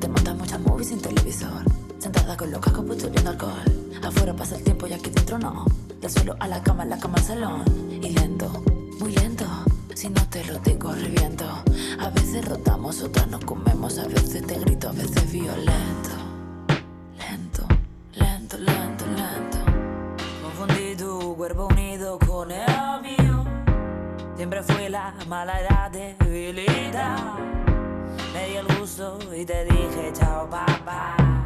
Te 0.00 0.08
montas 0.08 0.36
muchas 0.36 0.60
movies 0.60 0.88
sin 0.88 1.00
televisor. 1.00 1.64
Sentada 1.98 2.36
con 2.36 2.50
los 2.50 2.60
cascos 2.60 3.04
oliendo 3.04 3.30
alcohol. 3.30 3.83
Afuera 4.06 4.34
pasa 4.34 4.56
el 4.56 4.62
tiempo 4.62 4.86
y 4.86 4.92
aquí 4.92 5.10
dentro 5.10 5.38
no. 5.38 5.64
Del 6.00 6.10
suelo 6.10 6.36
a 6.38 6.46
la 6.46 6.62
cama, 6.62 6.84
la 6.84 6.98
cama 6.98 7.14
al 7.16 7.24
salón. 7.24 7.64
Y 7.90 8.10
lento, 8.10 8.62
muy 9.00 9.12
lento. 9.12 9.46
Si 9.94 10.10
no 10.10 10.22
te 10.28 10.44
lo 10.44 10.58
digo, 10.58 10.92
reviento. 10.92 11.46
A 11.98 12.10
veces 12.10 12.44
rotamos, 12.44 13.02
otras 13.02 13.28
nos 13.28 13.42
comemos. 13.44 13.98
A 13.98 14.06
veces 14.06 14.46
te 14.46 14.58
grito, 14.58 14.90
a 14.90 14.92
veces 14.92 15.32
violento. 15.32 16.10
Lento, 17.18 17.66
lento, 18.14 18.58
lento, 18.58 19.04
lento. 19.06 19.58
Confundí 20.42 20.96
tu 20.96 21.34
cuerpo 21.36 21.68
unido 21.68 22.18
con 22.18 22.50
el 22.50 23.02
mío. 23.02 23.44
Siempre 24.36 24.62
fui 24.62 24.90
la 24.90 25.14
mala 25.28 25.60
edad 25.60 25.90
debilidad. 25.90 27.38
Me 28.34 28.48
di 28.48 28.56
el 28.56 28.66
gusto 28.78 29.18
y 29.34 29.46
te 29.46 29.64
dije 29.64 30.12
chao, 30.12 30.48
papá. 30.50 31.43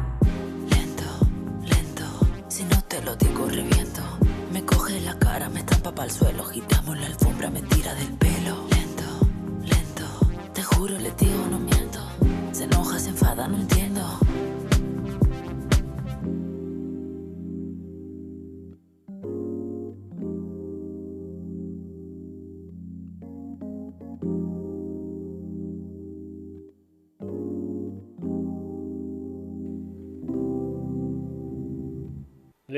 Te 2.99 3.05
lo 3.05 3.15
digo, 3.15 3.45
reviento. 3.47 4.01
Me 4.51 4.65
coge 4.65 4.99
la 5.01 5.17
cara, 5.17 5.49
me 5.49 5.59
estampa 5.59 5.93
pa'l 5.93 6.11
suelo. 6.11 6.43
Gitamos 6.45 6.97
la 6.99 7.05
alfombra, 7.05 7.49
me 7.49 7.61
tira 7.61 7.93
del 7.95 8.13
pelo. 8.13 8.67
Lento, 8.69 9.09
lento. 9.63 10.05
Te 10.53 10.63
juro, 10.63 10.97
le 10.97 11.11
digo, 11.11 11.45
no 11.49 11.59
miento. 11.59 11.99
Se 12.51 12.65
enoja, 12.65 12.99
se 12.99 13.09
enfada, 13.09 13.47
no 13.47 13.57
entiendo. 13.57 14.01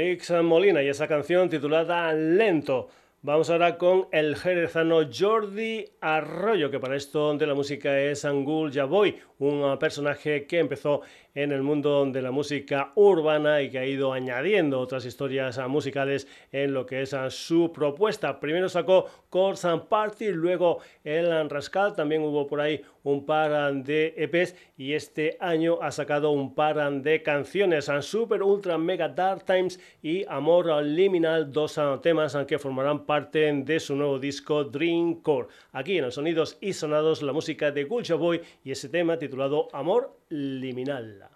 Lix 0.01 0.31
Molina 0.31 0.81
y 0.81 0.87
esa 0.87 1.07
canción 1.07 1.47
titulada 1.47 2.11
Lento. 2.11 2.89
Vamos 3.21 3.51
ahora 3.51 3.77
con 3.77 4.07
el 4.11 4.35
jerezano 4.35 5.01
Jordi 5.15 5.85
Arroyo, 6.01 6.71
que 6.71 6.79
para 6.79 6.95
esto 6.95 7.37
de 7.37 7.45
la 7.45 7.53
música 7.53 7.99
es 7.99 8.25
Angul 8.25 8.71
Yaboy, 8.71 9.15
un 9.41 9.77
personaje 9.79 10.45
que 10.45 10.59
empezó 10.59 11.01
en 11.33 11.51
el 11.51 11.63
mundo 11.63 12.05
de 12.05 12.21
la 12.21 12.31
música 12.31 12.91
urbana 12.95 13.61
y 13.61 13.69
que 13.69 13.79
ha 13.79 13.85
ido 13.85 14.13
añadiendo 14.13 14.79
otras 14.79 15.05
historias 15.05 15.57
uh, 15.57 15.67
musicales 15.69 16.27
en 16.51 16.73
lo 16.73 16.85
que 16.85 17.01
es 17.01 17.13
uh, 17.13 17.29
su 17.29 17.71
propuesta. 17.71 18.39
Primero 18.39 18.69
sacó 18.69 19.05
Course 19.29 19.67
and 19.67 19.83
Party, 19.83 20.29
luego 20.29 20.79
El 21.03 21.49
Rascal, 21.49 21.95
también 21.95 22.21
hubo 22.21 22.45
por 22.47 22.59
ahí 22.59 22.81
un 23.03 23.25
par 23.25 23.73
de 23.73 24.13
EPs 24.15 24.55
y 24.77 24.93
este 24.93 25.37
año 25.39 25.79
ha 25.81 25.91
sacado 25.91 26.31
un 26.31 26.53
par 26.53 26.91
de 27.01 27.23
canciones, 27.23 27.89
Super 28.01 28.43
Ultra 28.43 28.77
Mega 28.77 29.09
Dark 29.09 29.45
Times 29.45 29.79
y 30.03 30.23
Amor 30.27 30.83
Liminal, 30.83 31.51
dos 31.51 31.79
temas 32.03 32.37
que 32.45 32.59
formarán 32.59 33.05
parte 33.05 33.51
de 33.51 33.79
su 33.79 33.95
nuevo 33.95 34.19
disco 34.19 34.65
Dreamcore. 34.65 35.47
Aquí 35.71 35.97
en 35.97 36.05
los 36.05 36.15
sonidos 36.15 36.57
y 36.61 36.73
sonados 36.73 37.23
la 37.23 37.33
música 37.33 37.71
de 37.71 37.85
Gulcha 37.85 38.15
Boy 38.15 38.41
y 38.63 38.71
ese 38.71 38.89
tema 38.89 39.17
titulado 39.17 39.30
Amor 39.73 40.11
Liminal. 40.29 41.30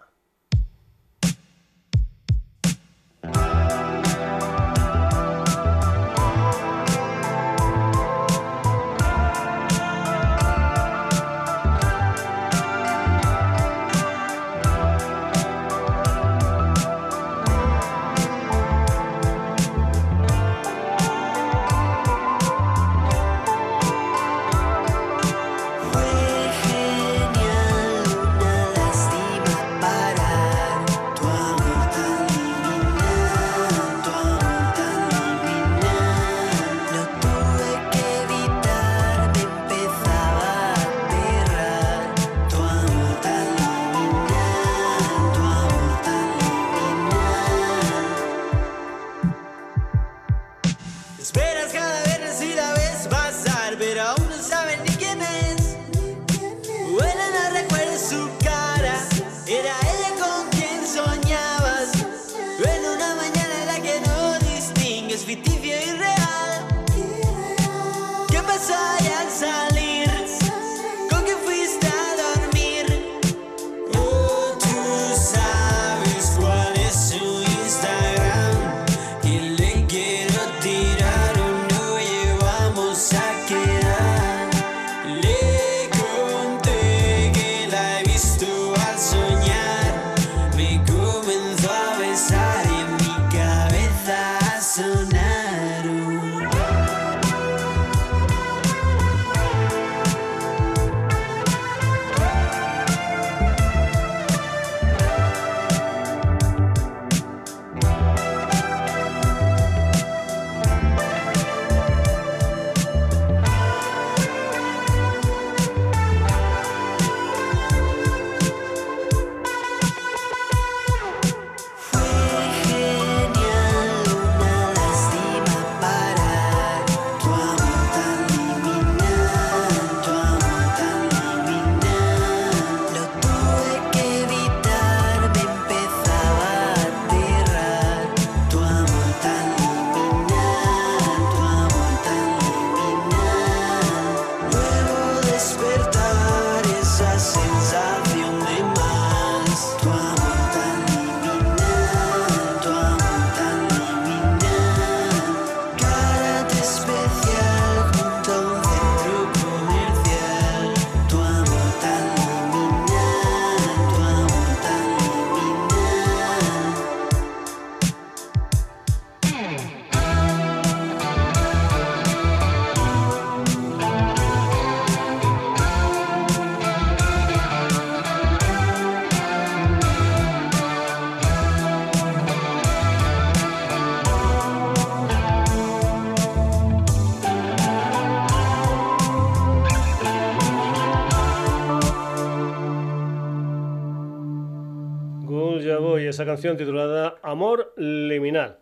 Esa 196.16 196.24
canción 196.24 196.56
titulada 196.56 197.18
Amor 197.22 197.74
Liminal. 197.76 198.56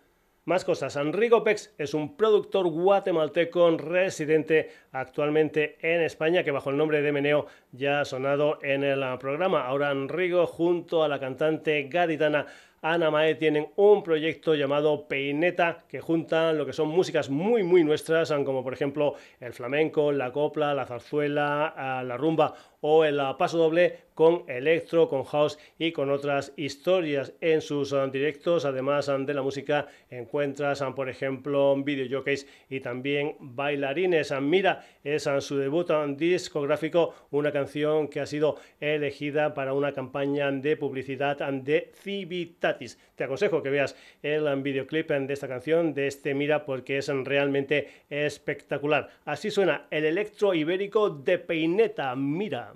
Más 0.44 0.64
cosas. 0.64 0.96
Enrico 0.96 1.44
Pex 1.44 1.72
es 1.78 1.94
un 1.94 2.16
productor 2.16 2.66
guatemalteco 2.66 3.70
residente 3.76 4.72
actualmente 4.90 5.78
en 5.80 6.00
España 6.00 6.42
que 6.42 6.50
bajo 6.50 6.70
el 6.70 6.76
nombre 6.76 7.00
de 7.00 7.12
Meneo 7.12 7.46
ya 7.70 8.00
ha 8.00 8.04
sonado 8.04 8.58
en 8.60 8.82
el 8.82 9.04
programa. 9.20 9.66
Ahora 9.66 9.92
Enrico 9.92 10.48
junto 10.48 11.04
a 11.04 11.08
la 11.08 11.20
cantante 11.20 11.84
gaditana 11.84 12.46
Ana 12.82 13.10
Mae 13.10 13.36
tienen 13.36 13.68
un 13.76 14.02
proyecto 14.02 14.54
llamado 14.54 15.08
Peineta 15.08 15.78
que 15.88 16.00
junta 16.00 16.52
lo 16.52 16.66
que 16.66 16.74
son 16.74 16.88
músicas 16.88 17.30
muy 17.30 17.62
muy 17.62 17.82
nuestras, 17.82 18.30
como 18.44 18.62
por 18.62 18.74
ejemplo 18.74 19.14
el 19.40 19.54
flamenco, 19.54 20.12
la 20.12 20.32
copla, 20.32 20.74
la 20.74 20.84
zarzuela, 20.84 22.02
la 22.04 22.16
rumba 22.18 22.52
o 22.86 23.02
el 23.02 23.18
paso 23.38 23.56
doble 23.56 24.04
con 24.12 24.44
electro, 24.46 25.08
con 25.08 25.24
house 25.24 25.58
y 25.78 25.90
con 25.92 26.10
otras 26.10 26.52
historias 26.56 27.32
en 27.40 27.62
sus 27.62 27.92
uh, 27.92 28.10
directos. 28.10 28.66
Además 28.66 29.08
um, 29.08 29.24
de 29.24 29.32
la 29.32 29.40
música 29.40 29.88
encuentras, 30.10 30.82
um, 30.82 30.94
por 30.94 31.08
ejemplo, 31.08 31.74
videojockeys 31.82 32.46
y 32.68 32.80
también 32.80 33.36
bailarines. 33.40 34.32
Mira, 34.40 34.84
es 35.02 35.28
su 35.40 35.56
debut 35.56 35.90
discográfico, 36.16 37.14
una 37.30 37.50
canción 37.52 38.08
que 38.08 38.20
ha 38.20 38.26
sido 38.26 38.56
elegida 38.80 39.54
para 39.54 39.72
una 39.72 39.92
campaña 39.92 40.52
de 40.52 40.76
publicidad 40.76 41.38
de 41.38 41.90
Civitatis. 41.94 42.98
Te 43.16 43.24
aconsejo 43.24 43.62
que 43.62 43.70
veas 43.70 43.96
el 44.22 44.44
videoclip 44.62 45.10
de 45.10 45.32
esta 45.32 45.48
canción, 45.48 45.94
de 45.94 46.06
este 46.06 46.34
Mira, 46.34 46.66
porque 46.66 46.98
es 46.98 47.08
realmente 47.08 47.88
espectacular. 48.10 49.08
Así 49.24 49.50
suena 49.50 49.86
el 49.90 50.04
electro 50.04 50.52
ibérico 50.52 51.08
de 51.08 51.38
Peineta. 51.38 52.14
Mira. 52.14 52.73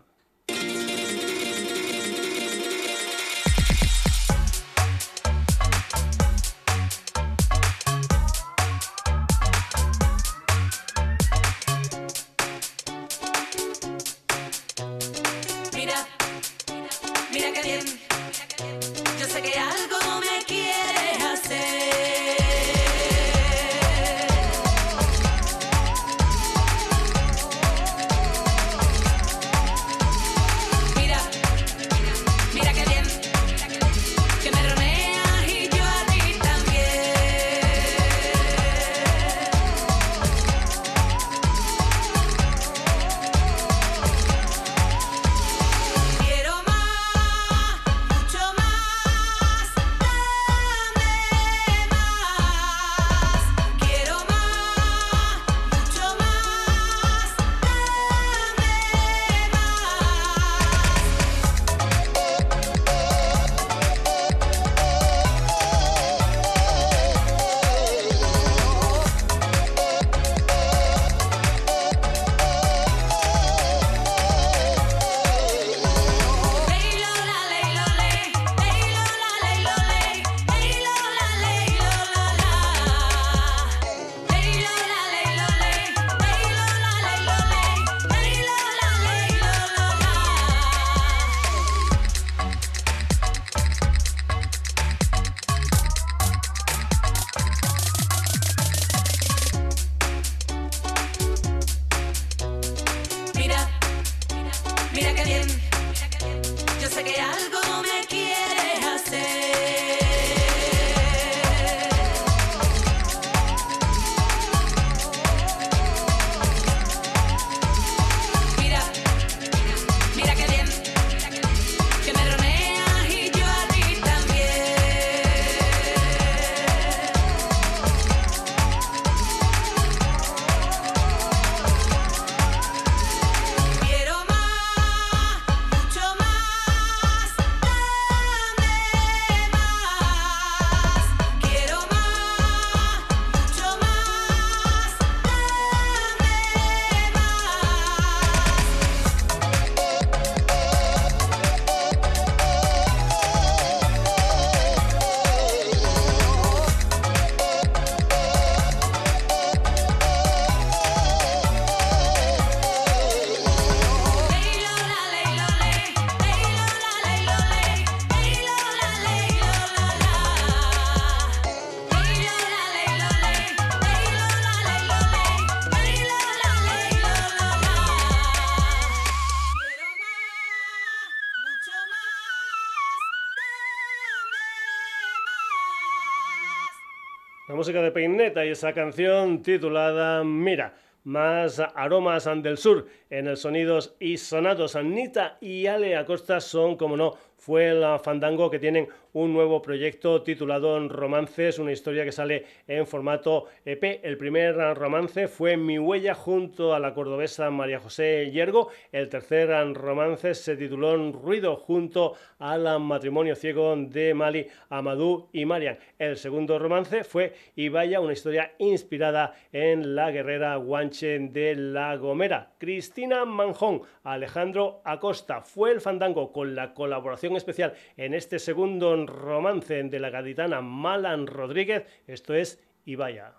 Y 188.36 188.50
esa 188.50 188.74
canción 188.74 189.42
titulada 189.42 190.22
Mira 190.22 190.74
más 191.04 191.60
aromas 191.74 192.28
del 192.42 192.58
sur 192.58 192.86
en 193.18 193.26
el 193.26 193.36
Sonidos 193.36 193.96
y 193.98 194.16
Sonados. 194.16 194.76
Anita 194.76 195.38
y 195.40 195.66
Ale 195.66 195.96
Acosta 195.96 196.40
son, 196.40 196.76
como 196.76 196.96
no, 196.96 197.16
fue 197.36 197.68
el 197.68 197.84
fandango 198.00 198.50
que 198.50 198.58
tienen 198.58 198.88
un 199.12 199.32
nuevo 199.32 199.62
proyecto 199.62 200.22
titulado 200.22 200.86
Romances, 200.88 201.58
una 201.58 201.72
historia 201.72 202.04
que 202.04 202.12
sale 202.12 202.44
en 202.66 202.86
formato 202.86 203.46
EP. 203.64 204.00
El 204.02 204.18
primer 204.18 204.54
romance 204.76 205.28
fue 205.28 205.56
Mi 205.56 205.78
huella 205.78 206.14
junto 206.14 206.74
a 206.74 206.78
la 206.78 206.92
cordobesa 206.92 207.50
María 207.50 207.78
José 207.78 208.30
Yergo. 208.30 208.68
El 208.92 209.08
tercer 209.08 209.48
romance 209.74 210.34
se 210.34 210.56
tituló 210.56 210.96
Ruido 211.12 211.56
junto 211.56 212.14
al 212.38 212.80
matrimonio 212.80 213.34
ciego 213.34 213.74
de 213.76 214.14
Mali, 214.14 214.46
Amadou 214.68 215.28
y 215.32 215.44
Marian. 215.44 215.78
El 215.98 216.16
segundo 216.16 216.58
romance 216.58 217.02
fue 217.02 217.32
Ibaya, 217.56 218.00
una 218.00 218.12
historia 218.12 218.52
inspirada 218.58 219.32
en 219.52 219.94
la 219.94 220.10
guerrera 220.10 220.56
guanche 220.56 221.18
de 221.18 221.54
La 221.54 221.96
Gomera. 221.96 222.52
Cristina 222.58 223.07
Manjón, 223.08 223.82
Alejandro 224.04 224.80
Acosta 224.84 225.40
fue 225.40 225.72
el 225.72 225.80
fandango 225.80 226.32
con 226.32 226.54
la 226.54 226.74
colaboración 226.74 227.36
especial 227.36 227.74
en 227.96 228.14
este 228.14 228.38
segundo 228.38 228.94
romance 229.06 229.82
de 229.82 230.00
la 230.00 230.10
gaditana 230.10 230.60
Malan 230.60 231.26
Rodríguez. 231.26 231.86
Esto 232.06 232.34
es 232.34 232.62
Ibaya. 232.84 233.32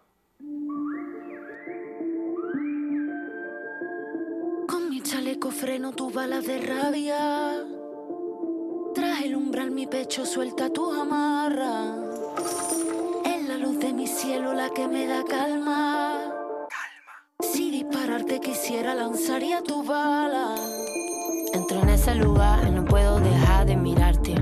Con 4.68 4.90
mi 4.90 5.02
chaleco 5.02 5.52
freno 5.52 5.94
tu 5.94 6.12
balas 6.12 6.46
de 6.46 6.60
rabia. 6.60 7.64
Tras 8.96 9.22
el 9.24 9.36
umbral 9.36 9.72
mi 9.72 9.88
pecho 9.88 10.26
suelta 10.26 10.72
tu 10.72 10.92
amarra. 10.92 11.96
En 13.26 13.48
la 13.48 13.58
luz 13.58 13.80
de 13.80 13.94
mi 13.94 14.08
cielo 14.08 14.54
que 14.74 14.88
me 14.88 15.06
da. 15.06 15.24
Calma. 15.24 16.09
Quisiera, 18.62 18.94
lanzaría 18.94 19.64
tu 19.64 19.84
bala. 19.84 20.54
Entro 21.54 21.82
en 21.82 21.90
ese 21.90 22.14
lugar 22.16 22.68
y 22.68 22.72
no 22.72 22.84
puedo 22.84 23.20
dejar 23.22 23.66
de 23.66 23.78
mirarte. 23.78 24.36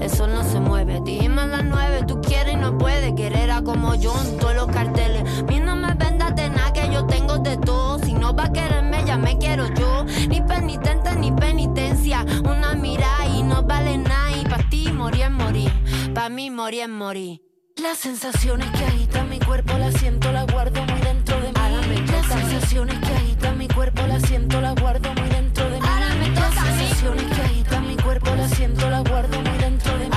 El 0.00 0.10
sol 0.10 0.32
no 0.32 0.42
se 0.42 0.58
mueve, 0.58 1.02
dime 1.04 1.42
a 1.42 1.46
las 1.46 1.64
nueve, 1.64 2.02
tú 2.08 2.18
quieres 2.22 2.54
y 2.54 2.56
no 2.56 2.78
puedes. 2.78 3.12
Querer 3.12 3.50
a 3.50 3.62
como 3.62 3.94
yo 3.94 4.14
en 4.24 4.38
todos 4.38 4.54
los 4.54 4.68
carteles. 4.68 5.22
Mi 5.44 5.60
no 5.60 5.76
me 5.76 5.92
vendas 5.94 6.34
de 6.34 6.48
nada 6.48 6.72
que 6.72 6.90
yo 6.90 7.06
tengo 7.06 7.38
de 7.38 7.58
todo. 7.58 7.98
Si 7.98 8.14
no 8.14 8.34
va 8.34 8.44
a 8.44 8.52
quererme, 8.52 9.04
ya 9.04 9.18
me 9.18 9.36
quiero 9.36 9.66
yo. 9.74 10.04
Ni 10.28 10.40
penitente 10.40 11.14
ni 11.16 11.30
penitencia. 11.30 12.24
Una 12.44 12.74
mirada 12.74 13.26
y 13.26 13.42
no 13.42 13.62
vale 13.62 13.98
nada. 13.98 14.34
Y 14.34 14.44
para 14.44 14.66
ti 14.70 14.90
morir 14.92 15.24
es 15.24 15.30
morir. 15.30 15.72
Para 16.14 16.30
mí 16.30 16.50
morir 16.50 16.82
es 16.84 16.88
morir. 16.88 17.42
Las 17.76 17.98
sensaciones 17.98 18.70
que 18.70 18.84
agitan 18.84 19.28
mi 19.28 19.38
cuerpo 19.38 19.76
las 19.76 19.94
siento, 19.94 20.32
las 20.32 20.46
guardo 20.46 20.82
muy 20.84 21.00
dentro 21.00 21.38
de 21.40 21.48
mí. 21.48 21.57
Las 21.88 22.26
sensaciones 22.26 22.98
que 22.98 23.14
agitan 23.14 23.58
mi 23.58 23.68
cuerpo 23.68 24.02
las 24.06 24.22
siento, 24.22 24.60
las 24.60 24.74
guardo 24.74 25.12
muy 25.14 25.28
dentro 25.30 25.64
de 25.70 25.80
mí. 25.80 25.86
Las 26.34 26.54
sensaciones 26.54 27.24
que 27.24 27.42
agitan 27.42 27.86
mi 27.88 27.96
cuerpo 27.96 28.34
las 28.36 28.50
siento, 28.50 28.90
las 28.90 29.04
guardo 29.04 29.40
muy 29.40 29.58
dentro 29.58 29.98
de 29.98 30.04
mí. 30.04 30.16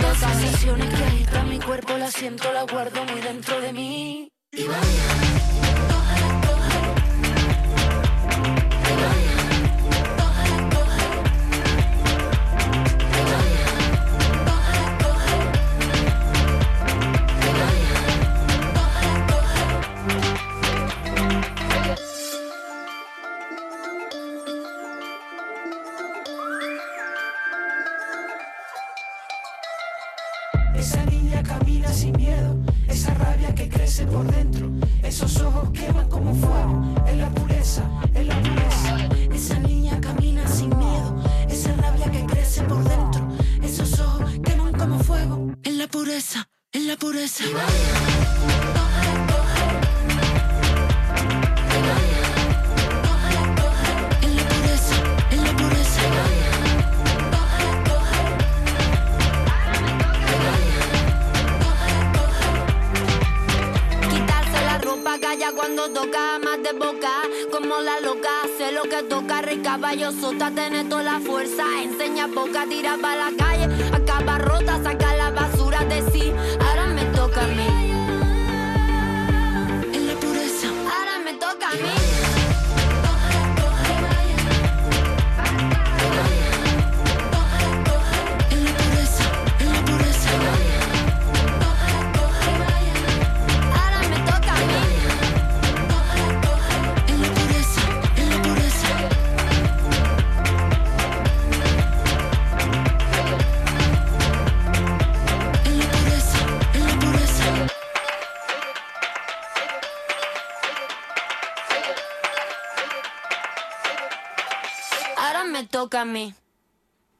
Las 0.00 0.18
sensaciones 0.18 0.88
que 0.94 1.04
agitan 1.04 1.48
mi 1.48 1.58
cuerpo 1.60 1.96
las 1.96 2.12
siento, 2.12 2.52
las 2.52 2.66
guardo 2.66 3.04
muy 3.04 3.20
dentro 3.20 3.60
de 3.60 3.72
mí. 3.72 4.28
Y. 4.52 5.91
la 45.82 45.88
pureza, 45.88 46.48
en 46.72 46.86
la 46.86 46.96
pureza. 46.96 47.42
En 54.22 54.36
la 54.36 54.42
pureza, 54.48 54.96
en 55.32 55.44
cuando 65.56 65.90
toca 65.90 66.38
más 66.38 66.62
de 66.62 66.72
boca. 66.78 67.10
Como 67.50 67.80
la 67.80 67.98
loca 68.00 68.28
hace 68.44 68.70
lo 68.72 68.82
que 68.82 69.02
toca 69.02 69.42
Rey 69.42 69.58
caballo 69.58 70.12
sota, 70.12 70.52
tiene 70.52 70.84
toda 70.84 71.02
la 71.02 71.20
fuerza. 71.20 71.64
Enseña 71.82 72.28
boca, 72.28 72.64
tira 72.68 72.96
para 73.02 73.30
la 73.30 73.36
calle 73.36 73.68
Acaba 73.92 74.38
rota, 74.38 74.80
saca 74.82 75.11
la 75.82 75.88
basura 75.88 75.94
de 75.96 76.10
sí 76.10 76.32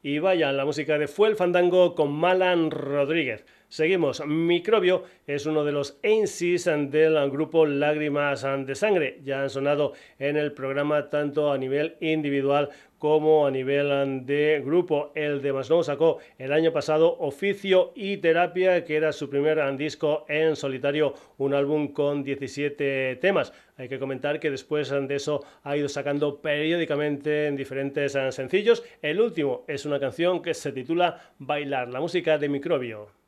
Y 0.03 0.19
vaya, 0.19 0.51
la 0.53 0.65
música 0.65 0.99
de 0.99 1.07
Fue 1.07 1.29
el 1.29 1.37
Fandango 1.37 1.95
con 1.95 2.13
Malan 2.13 2.71
Rodríguez. 2.71 3.45
Seguimos. 3.73 4.23
Microbio 4.27 5.05
es 5.27 5.47
uno 5.47 5.65
de 5.65 5.73
los 5.73 5.99
ANSYs 6.05 6.67
del 6.91 7.31
grupo 7.31 7.65
Lágrimas 7.65 8.43
de 8.67 8.75
Sangre. 8.75 9.21
Ya 9.25 9.41
han 9.41 9.49
sonado 9.49 9.95
en 10.19 10.37
el 10.37 10.53
programa 10.53 11.09
tanto 11.09 11.51
a 11.51 11.57
nivel 11.57 11.97
individual 12.01 12.69
como 12.99 13.47
a 13.47 13.51
nivel 13.51 14.27
de 14.27 14.61
grupo. 14.63 15.11
El 15.15 15.41
de 15.41 15.55
Masnou 15.55 15.83
sacó 15.83 16.19
el 16.37 16.53
año 16.53 16.71
pasado 16.71 17.17
Oficio 17.21 17.93
y 17.95 18.19
Terapia, 18.19 18.85
que 18.85 18.95
era 18.95 19.11
su 19.11 19.31
primer 19.31 19.59
disco 19.79 20.27
en 20.29 20.55
solitario, 20.55 21.15
un 21.39 21.55
álbum 21.55 21.95
con 21.95 22.23
17 22.23 23.17
temas. 23.23 23.55
Hay 23.79 23.89
que 23.89 23.99
comentar 23.99 24.39
que 24.39 24.51
después 24.51 24.91
de 24.91 25.15
eso 25.15 25.47
ha 25.63 25.79
ido 25.79 25.89
sacando 25.89 26.43
periódicamente 26.43 27.47
en 27.47 27.57
diferentes 27.57 28.13
sencillos. 28.13 28.85
El 29.01 29.19
último 29.19 29.65
es 29.67 29.87
una 29.87 29.99
canción 29.99 30.43
que 30.43 30.53
se 30.53 30.73
titula 30.73 31.33
Bailar, 31.39 31.89
la 31.89 32.01
música 32.01 32.37
de 32.37 32.51
Microbio. 32.51 33.22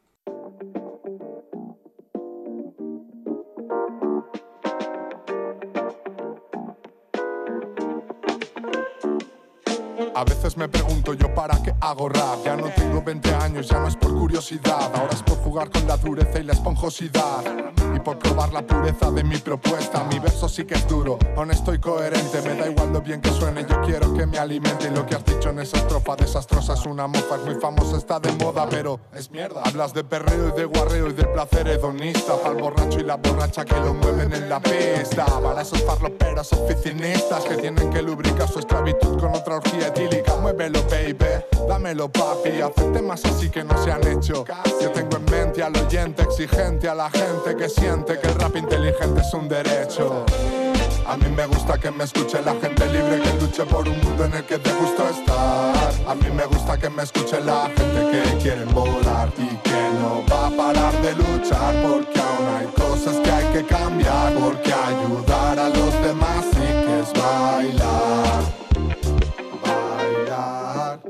A 10.16 10.22
veces 10.22 10.56
me 10.56 10.68
pregunto 10.68 11.14
yo 11.14 11.34
para 11.34 11.60
qué 11.62 11.74
hago 11.80 12.08
rap. 12.08 12.44
Ya 12.44 12.56
no 12.56 12.68
tengo 12.68 13.02
20 13.02 13.34
años, 13.34 13.68
ya 13.68 13.80
no 13.80 13.88
es 13.88 13.96
por 13.96 14.14
curiosidad. 14.14 14.92
Ahora 14.94 15.12
es 15.12 15.22
por 15.22 15.38
jugar 15.38 15.70
con 15.70 15.86
la 15.88 15.96
dureza 15.96 16.38
y 16.38 16.44
la 16.44 16.52
esponjosidad. 16.52 17.42
Por 18.04 18.18
probar 18.18 18.52
la 18.52 18.60
pureza 18.60 19.10
de 19.10 19.24
mi 19.24 19.38
propuesta. 19.38 20.04
Mi 20.04 20.18
verso 20.18 20.46
sí 20.46 20.64
que 20.64 20.74
es 20.74 20.86
duro, 20.86 21.18
honesto 21.36 21.72
y 21.72 21.78
coherente. 21.78 22.42
Me 22.42 22.54
da 22.54 22.68
igual 22.68 22.92
lo 22.92 23.00
bien 23.00 23.22
que 23.22 23.30
suene, 23.30 23.64
yo 23.66 23.80
quiero 23.80 24.12
que 24.12 24.26
me 24.26 24.38
alimente. 24.38 24.90
Lo 24.90 25.06
que 25.06 25.14
has 25.14 25.24
dicho 25.24 25.48
en 25.48 25.60
esa 25.60 25.78
estrofa 25.78 26.14
desastrosa 26.14 26.74
es 26.74 26.84
una 26.84 27.06
mofa. 27.06 27.36
Es 27.36 27.44
muy 27.44 27.54
famosa, 27.54 27.96
está 27.96 28.20
de 28.20 28.30
moda, 28.32 28.66
pero 28.68 29.00
es 29.14 29.30
mierda. 29.30 29.62
Hablas 29.64 29.94
de 29.94 30.04
perreo 30.04 30.48
y 30.48 30.52
de 30.52 30.66
guarreo 30.66 31.08
y 31.08 31.14
del 31.14 31.30
placer 31.30 31.66
hedonista. 31.66 32.36
Para 32.36 32.54
el 32.54 32.62
borracho 32.62 33.00
y 33.00 33.04
la 33.04 33.16
borracha 33.16 33.64
que 33.64 33.80
lo 33.80 33.94
mueven 33.94 34.34
en 34.34 34.50
la 34.50 34.60
pista. 34.60 35.24
Para 35.24 35.62
esos 35.62 35.82
farloperos 35.82 36.52
oficinistas 36.52 37.44
que 37.44 37.56
tienen 37.56 37.88
que 37.88 38.02
lubricar 38.02 38.48
su 38.48 38.58
esclavitud 38.58 39.18
con 39.18 39.34
otra 39.34 39.56
orgía 39.56 39.86
etílica. 39.86 40.36
Muévelo, 40.36 40.82
baby, 40.90 41.42
dámelo, 41.66 42.10
papi. 42.10 42.60
Hace 42.60 42.82
temas 42.90 43.24
así 43.24 43.48
que 43.48 43.64
no 43.64 43.82
se 43.82 43.90
han 43.90 44.06
hecho. 44.06 44.44
Yo 44.82 44.90
tengo 44.90 45.16
en 45.16 45.24
mente 45.24 45.62
al 45.62 45.74
oyente 45.74 46.22
exigente, 46.22 46.86
a 46.86 46.94
la 46.94 47.08
gente 47.08 47.56
que 47.56 47.66
siente 47.70 47.93
que 48.02 48.26
el 48.26 48.34
rap 48.40 48.56
inteligente 48.56 49.20
es 49.20 49.32
un 49.34 49.48
derecho. 49.48 50.26
A 51.06 51.16
mí 51.16 51.26
me 51.28 51.46
gusta 51.46 51.78
que 51.78 51.92
me 51.92 52.02
escuche 52.02 52.42
la 52.42 52.52
gente 52.54 52.86
libre 52.86 53.20
que 53.22 53.40
luche 53.40 53.64
por 53.64 53.86
un 53.88 54.00
mundo 54.00 54.24
en 54.24 54.34
el 54.34 54.44
que 54.44 54.58
te 54.58 54.72
gusta 54.72 55.10
estar. 55.10 56.08
A 56.08 56.14
mí 56.16 56.28
me 56.34 56.44
gusta 56.46 56.76
que 56.76 56.90
me 56.90 57.04
escuche 57.04 57.40
la 57.40 57.70
gente 57.76 58.10
que 58.10 58.38
quiere 58.38 58.64
volar 58.64 59.28
y 59.38 59.56
que 59.58 59.90
no 60.00 60.24
va 60.28 60.48
a 60.48 60.50
parar 60.50 61.02
de 61.02 61.12
luchar 61.14 61.74
porque 61.82 62.20
aún 62.20 62.48
hay 62.56 62.66
cosas 62.66 63.16
que 63.18 63.30
hay 63.30 63.52
que 63.52 63.64
cambiar. 63.64 64.34
Porque 64.34 64.72
ayudar 64.72 65.58
a 65.60 65.68
los 65.68 66.02
demás 66.02 66.44
sí 66.50 66.66
que 66.84 67.00
es 67.00 67.12
bailar. 67.12 68.42
Bailar. 69.62 71.00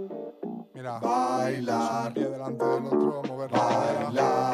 Mira, 0.75 0.99
bailar. 0.99 2.07
Un 2.09 2.15
pie 2.15 2.25
delante 2.25 2.65
del 2.65 2.87
otro, 2.87 3.23
mover 3.27 3.51
bailar. 3.51 4.54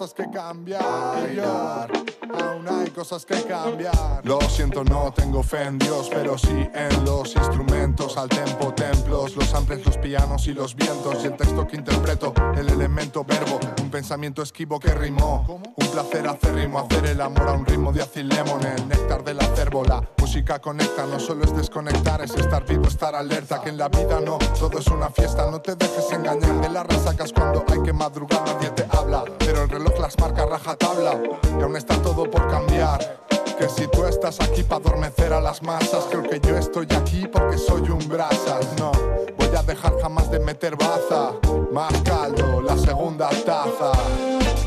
Cosas 0.00 0.14
que 0.14 0.30
cambiar. 0.30 1.90
Aún 2.32 2.66
hay 2.68 2.88
cosas 2.88 3.26
que 3.26 3.42
cambiar. 3.42 4.22
Lo 4.24 4.40
siento, 4.40 4.82
no 4.82 5.12
tengo 5.12 5.42
fe 5.42 5.64
en 5.64 5.78
Dios, 5.78 6.08
pero 6.10 6.38
sí 6.38 6.70
en 6.72 7.04
los 7.04 7.36
instrumentos, 7.36 8.16
al 8.16 8.30
tempo, 8.30 8.72
templos, 8.72 9.36
los 9.36 9.44
samples, 9.44 9.84
los 9.84 9.98
pianos 9.98 10.46
y 10.46 10.54
los 10.54 10.74
vientos. 10.74 11.22
Y 11.22 11.26
el 11.26 11.36
texto 11.36 11.66
que 11.66 11.76
interpreto, 11.76 12.32
el 12.56 12.70
elemento 12.70 13.24
verbo, 13.24 13.60
un 13.82 13.90
pensamiento 13.90 14.40
esquivo 14.42 14.80
que 14.80 14.94
rimó. 14.94 15.60
Un 15.76 15.86
placer 15.88 16.26
acérrimo, 16.26 16.78
hacer 16.78 17.04
el 17.04 17.20
amor 17.20 17.48
a 17.48 17.52
un 17.52 17.66
ritmo 17.66 17.92
de 17.92 18.24
lemon, 18.24 18.64
el 18.64 18.88
néctar 18.88 19.22
de 19.22 19.34
la 19.34 19.44
cérvola. 19.54 20.08
Música 20.18 20.60
conecta, 20.60 21.04
no 21.06 21.18
solo 21.20 21.44
es 21.44 21.54
desconectar, 21.54 22.22
es 22.22 22.34
estar 22.36 22.64
vivo, 22.64 22.86
estar 22.86 23.14
alerta. 23.14 23.60
Que 23.60 23.68
en 23.68 23.76
la 23.76 23.88
vida 23.88 24.20
no, 24.20 24.38
todo 24.58 24.78
es 24.78 24.86
una 24.86 25.10
fiesta, 25.10 25.50
no 25.50 25.60
te 25.60 25.74
dejes 25.74 26.10
engañar. 26.12 26.60
De 26.60 26.68
las 26.70 26.86
resacas 26.86 27.32
cuando 27.32 27.64
hay 27.68 27.82
que 27.82 27.92
madrugar, 27.92 28.42
nadie 28.46 28.70
te 28.70 28.86
habla. 28.96 29.24
Pero 29.40 29.64
el 29.64 29.68
reloj, 29.68 29.89
la 29.98 30.00
las 30.06 30.18
marcas 30.18 30.48
rajatabla 30.48 31.20
y 31.58 31.62
aún 31.62 31.76
está 31.76 32.00
todo 32.02 32.30
por 32.30 32.48
cambiar. 32.48 33.20
Que 33.58 33.68
si 33.68 33.86
tú 33.88 34.06
estás 34.06 34.40
aquí 34.40 34.62
para 34.62 34.82
adormecer 34.82 35.32
a 35.32 35.40
las 35.40 35.62
masas, 35.62 36.06
creo 36.10 36.22
que 36.22 36.40
yo 36.40 36.56
estoy 36.56 36.86
aquí 36.96 37.26
porque 37.30 37.58
soy 37.58 37.82
un 37.90 38.08
brasas. 38.08 38.66
No, 38.78 38.90
voy 39.36 39.54
a 39.56 39.62
dejar 39.62 40.00
jamás 40.00 40.30
de 40.30 40.40
meter 40.40 40.76
baza. 40.76 41.32
Más 41.70 41.92
caldo, 42.02 42.62
la 42.62 42.76
segunda 42.78 43.28
taza. 43.28 43.92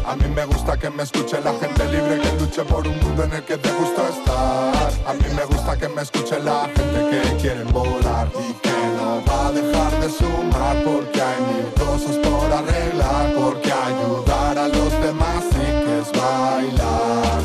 A 0.06 0.16
mí 0.16 0.26
me 0.28 0.46
gusta 0.46 0.78
que 0.78 0.90
me 0.90 1.04
escuche 1.04 1.40
la 1.42 1.54
gente 1.54 1.86
libre 1.86 2.20
que 2.20 2.40
luche 2.40 2.64
por 2.66 2.86
un 2.86 3.00
mundo 3.00 3.24
en 3.24 3.34
el 3.34 3.44
que 3.44 3.58
te 3.58 3.72
gusta 3.72 4.10
estar. 4.10 4.94
A 5.08 5.14
mí 5.14 5.26
me 5.36 5.46
gusta 5.46 5.76
que 5.78 5.88
me 5.88 6.02
escuche 6.02 6.40
la 6.40 6.70
gente 6.76 7.10
que 7.10 7.38
quiere 7.38 7.64
volar 7.64 8.30
y 8.38 8.54
que 8.54 8.73
va 9.22 9.48
a 9.48 9.52
dejar 9.52 10.02
de 10.02 10.10
sumar 10.10 10.84
porque 10.84 11.22
hay 11.22 11.42
mil 11.42 11.74
cosas 11.74 12.18
por 12.18 12.52
arreglar, 12.52 13.34
porque 13.36 13.72
ayudar 13.72 14.58
a 14.58 14.68
los 14.68 14.92
demás 15.02 15.44
sí 15.52 15.66
que 15.84 16.00
es 16.00 16.12
bailar. 16.12 17.42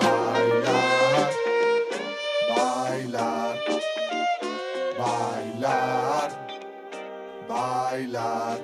Bailar, 0.00 1.30
bailar, 2.48 3.58
bailar, 4.98 6.30
bailar. 7.48 8.58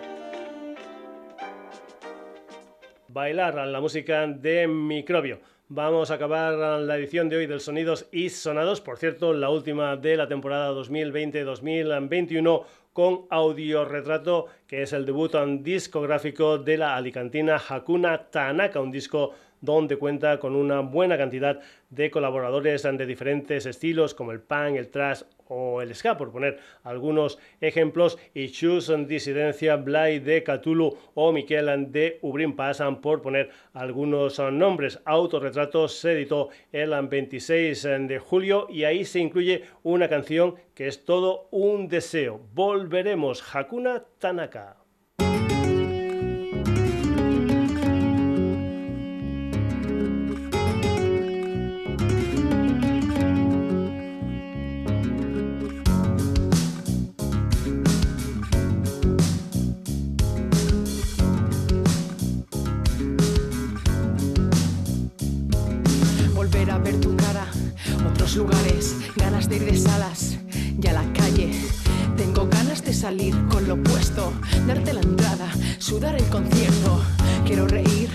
Bailar 3.08 3.58
a 3.58 3.66
la 3.66 3.80
música 3.80 4.26
de 4.26 4.66
Microbio. 4.68 5.40
Vamos 5.68 6.12
a 6.12 6.14
acabar 6.14 6.54
la 6.54 6.96
edición 6.96 7.28
de 7.28 7.38
hoy 7.38 7.46
del 7.48 7.58
Sonidos 7.58 8.06
y 8.12 8.28
Sonados, 8.28 8.80
por 8.80 8.98
cierto, 8.98 9.32
la 9.32 9.50
última 9.50 9.96
de 9.96 10.16
la 10.16 10.28
temporada 10.28 10.70
2020-2021 10.70 12.62
con 12.92 13.26
audiorretrato, 13.30 14.46
que 14.68 14.82
es 14.82 14.92
el 14.92 15.04
debut 15.04 15.34
discográfico 15.62 16.58
de 16.58 16.78
la 16.78 16.94
alicantina 16.94 17.60
Hakuna 17.68 18.30
Tanaka, 18.30 18.80
un 18.80 18.92
disco 18.92 19.32
donde 19.66 19.98
cuenta 19.98 20.38
con 20.38 20.56
una 20.56 20.80
buena 20.80 21.18
cantidad 21.18 21.60
de 21.90 22.10
colaboradores 22.10 22.82
de 22.82 23.04
diferentes 23.04 23.66
estilos 23.66 24.14
como 24.14 24.32
el 24.32 24.40
punk, 24.40 24.76
el 24.76 24.88
thrash 24.88 25.22
o 25.48 25.82
el 25.82 25.94
ska, 25.94 26.16
por 26.16 26.32
poner 26.32 26.58
algunos 26.82 27.38
ejemplos, 27.60 28.18
y 28.32 28.48
Chus 28.48 28.90
Disidencia, 29.06 29.76
Blay 29.76 30.18
de 30.20 30.42
Cthulhu 30.42 30.96
o 31.14 31.32
Miquel 31.32 31.92
de 31.92 32.18
Ubrin 32.22 32.56
Pasan, 32.56 33.00
por 33.00 33.20
poner 33.20 33.50
algunos 33.74 34.38
nombres. 34.38 34.98
Autorretratos 35.04 35.98
se 35.98 36.12
editó 36.12 36.48
el 36.72 36.94
26 37.06 37.82
de 37.82 38.18
julio 38.18 38.66
y 38.70 38.84
ahí 38.84 39.04
se 39.04 39.20
incluye 39.20 39.64
una 39.82 40.08
canción 40.08 40.54
que 40.74 40.86
es 40.86 41.04
todo 41.04 41.48
un 41.50 41.88
deseo. 41.88 42.40
Volveremos, 42.54 43.42
Hakuna 43.54 44.04
Tanaka. 44.18 44.85
Y 70.82 70.86
a 70.86 70.92
la 70.92 71.12
calle. 71.12 71.50
Tengo 72.16 72.46
ganas 72.48 72.82
de 72.82 72.94
salir 72.94 73.34
con 73.48 73.68
lo 73.68 73.82
puesto, 73.82 74.32
darte 74.66 74.92
la 74.94 75.00
entrada, 75.00 75.48
sudar 75.78 76.14
el 76.16 76.24
concierto. 76.24 77.02
Quiero 77.44 77.66
reír 77.66 78.08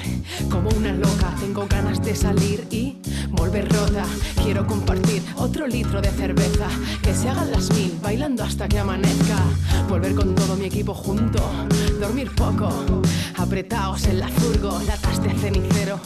como 0.50 0.70
una 0.70 0.92
loca, 0.92 1.36
tengo 1.40 1.68
ganas 1.68 2.02
de 2.02 2.16
salir 2.16 2.66
y 2.72 2.98
volver 3.30 3.72
rota. 3.72 4.06
Quiero 4.44 4.66
compartir 4.66 5.22
otro 5.36 5.68
litro 5.68 6.02
de 6.02 6.10
cerveza, 6.10 6.68
que 7.02 7.14
se 7.14 7.30
hagan 7.30 7.52
las 7.52 7.72
mil, 7.74 7.98
bailando 8.02 8.44
hasta 8.44 8.68
que 8.68 8.80
amanezca. 8.80 9.38
Volver 9.88 10.16
con 10.16 10.34
todo 10.34 10.56
mi 10.56 10.66
equipo 10.66 10.94
junto, 10.94 11.40
dormir 12.00 12.32
poco, 12.36 12.70
apretaos 13.38 14.06
en 14.06 14.20
la 14.20 14.28
furgo, 14.30 14.80
latas 14.88 15.22
de 15.22 15.30
cenicero, 15.36 16.00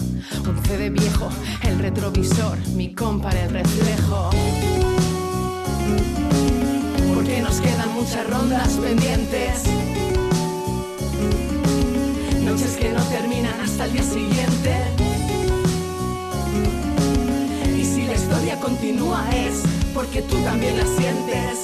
un 0.47 0.63
CD 0.65 0.89
viejo, 0.89 1.29
el 1.61 1.79
retrovisor, 1.79 2.57
mi 2.75 2.93
compa 2.93 3.29
el 3.31 3.49
reflejo. 3.49 4.31
Porque 7.35 7.49
nos 7.49 7.59
quedan 7.59 7.93
muchas 7.93 8.29
rondas 8.29 8.69
pendientes. 8.77 9.63
Noches 12.45 12.77
que 12.77 12.93
no 12.93 13.03
terminan 13.07 13.59
hasta 13.59 13.83
el 13.83 13.91
día 13.91 14.03
siguiente. 14.03 14.75
Y 17.77 17.83
si 17.83 18.05
la 18.05 18.13
historia 18.13 18.57
continúa 18.61 19.27
es 19.35 19.63
porque 19.93 20.21
tú 20.21 20.37
también 20.45 20.77
la 20.77 20.85
sientes. 20.85 21.59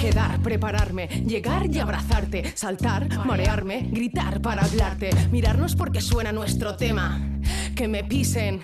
Quedar, 0.00 0.40
prepararme, 0.40 1.08
llegar 1.08 1.66
y 1.66 1.80
abrazarte, 1.80 2.52
saltar, 2.54 3.08
marearme, 3.26 3.88
gritar 3.90 4.40
para 4.40 4.62
hablarte, 4.62 5.10
mirarnos 5.32 5.74
porque 5.74 6.00
suena 6.00 6.30
nuestro 6.30 6.76
tema. 6.76 7.40
Que 7.74 7.88
me 7.88 8.04
pisen 8.04 8.60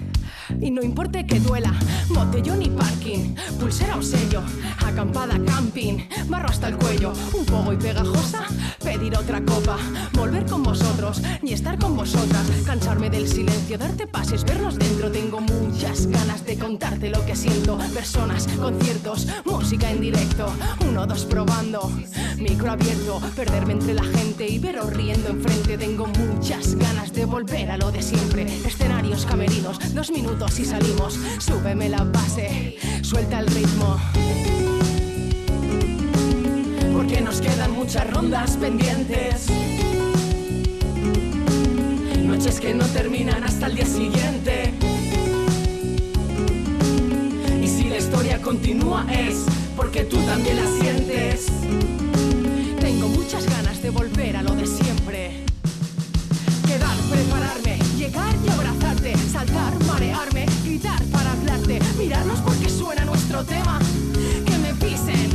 y 0.61 0.71
no 0.71 0.83
importe 0.83 1.27
que 1.27 1.41
duela, 1.41 1.73
botellón 2.11 2.63
y 2.63 2.71
parking, 2.71 3.35
pulsera 3.59 3.97
o 3.97 4.03
sello, 4.03 4.43
acampada 4.85 5.39
camping, 5.45 5.99
barro 6.29 6.49
hasta 6.49 6.69
el 6.69 6.77
cuello, 6.77 7.13
un 7.35 7.45
poco 7.45 7.73
y 7.73 7.77
pegajosa, 7.77 8.47
pedir 8.83 9.17
otra 9.17 9.41
copa, 9.43 9.77
volver 10.15 10.47
con 10.47 10.63
vosotros 10.63 11.21
y 11.43 11.53
estar 11.53 11.79
con 11.79 11.97
vosotras, 11.97 12.47
cansarme 12.65 13.11
del 13.11 13.29
silencio, 13.29 13.79
darte 13.79 14.07
pases, 14.07 14.45
vernos 14.45 14.79
dentro, 14.79 15.11
tengo 15.11 15.41
muchas 15.41 16.07
ganas 16.07 16.45
de 16.45 16.59
contarte 16.59 17.11
lo 17.11 17.25
que 17.27 17.37
siento, 17.37 17.79
personas, 17.95 18.49
conciertos, 18.59 19.27
música 19.45 19.91
en 19.91 20.01
directo, 20.01 20.53
uno, 20.89 21.07
dos 21.07 21.25
probando, 21.25 21.91
micro 22.39 22.71
abierto, 22.71 23.21
perderme 23.37 23.75
entre 23.75 23.95
la 23.95 24.05
gente 24.05 24.49
y 24.49 24.59
veros 24.59 24.93
riendo 24.93 25.29
enfrente, 25.29 25.77
tengo 25.77 26.07
muchas 26.07 26.75
ganas 26.75 27.13
de 27.13 27.25
volver 27.25 27.71
a 27.71 27.77
lo 27.77 27.91
de 27.93 28.03
siempre, 28.03 28.45
escenarios, 28.65 29.27
camerinos, 29.27 29.79
dos 29.95 30.11
minutos 30.11 30.38
y 30.39 30.65
salimos, 30.65 31.19
súbeme 31.39 31.89
la 31.89 32.05
base, 32.05 32.77
suelta 33.03 33.41
el 33.41 33.49
ritmo. 33.49 33.99
Porque 36.93 37.21
nos 37.21 37.41
quedan 37.41 37.73
muchas 37.73 38.09
rondas 38.09 38.57
pendientes. 38.57 39.47
Noches 42.25 42.61
que 42.61 42.73
no 42.73 42.87
terminan 42.87 43.43
hasta 43.43 43.67
el 43.67 43.75
día 43.75 43.87
siguiente. 43.87 44.75
Y 47.61 47.67
si 47.67 47.89
la 47.89 47.99
historia 47.99 48.41
continúa 48.41 49.07
es 49.13 49.45
porque 49.77 50.05
tú 50.05 50.19
también 50.19 50.57
la 50.57 50.71
sientes. 50.81 51.47
Tengo 52.81 53.09
muchas 53.09 53.45
ganas 53.51 53.83
de 53.83 53.91
volver 53.91 54.37
a 54.37 54.43
lo 54.43 54.55
de 54.55 54.67
siempre. 54.67 55.45
Quedar, 56.65 56.97
prepararme, 57.11 57.79
llegar 57.99 58.35
y 58.45 58.49
abrazarte, 58.49 59.13
saltar, 59.31 59.75
marearme, 59.85 60.47
gritar 60.65 61.03
para 61.07 61.33
hablarte, 61.33 61.81
mirarnos 61.99 62.39
porque 62.41 62.69
suena 62.69 63.05
nuestro 63.05 63.45
tema. 63.45 63.81
Que 64.47 64.57
me 64.59 64.73
pisen 64.75 65.31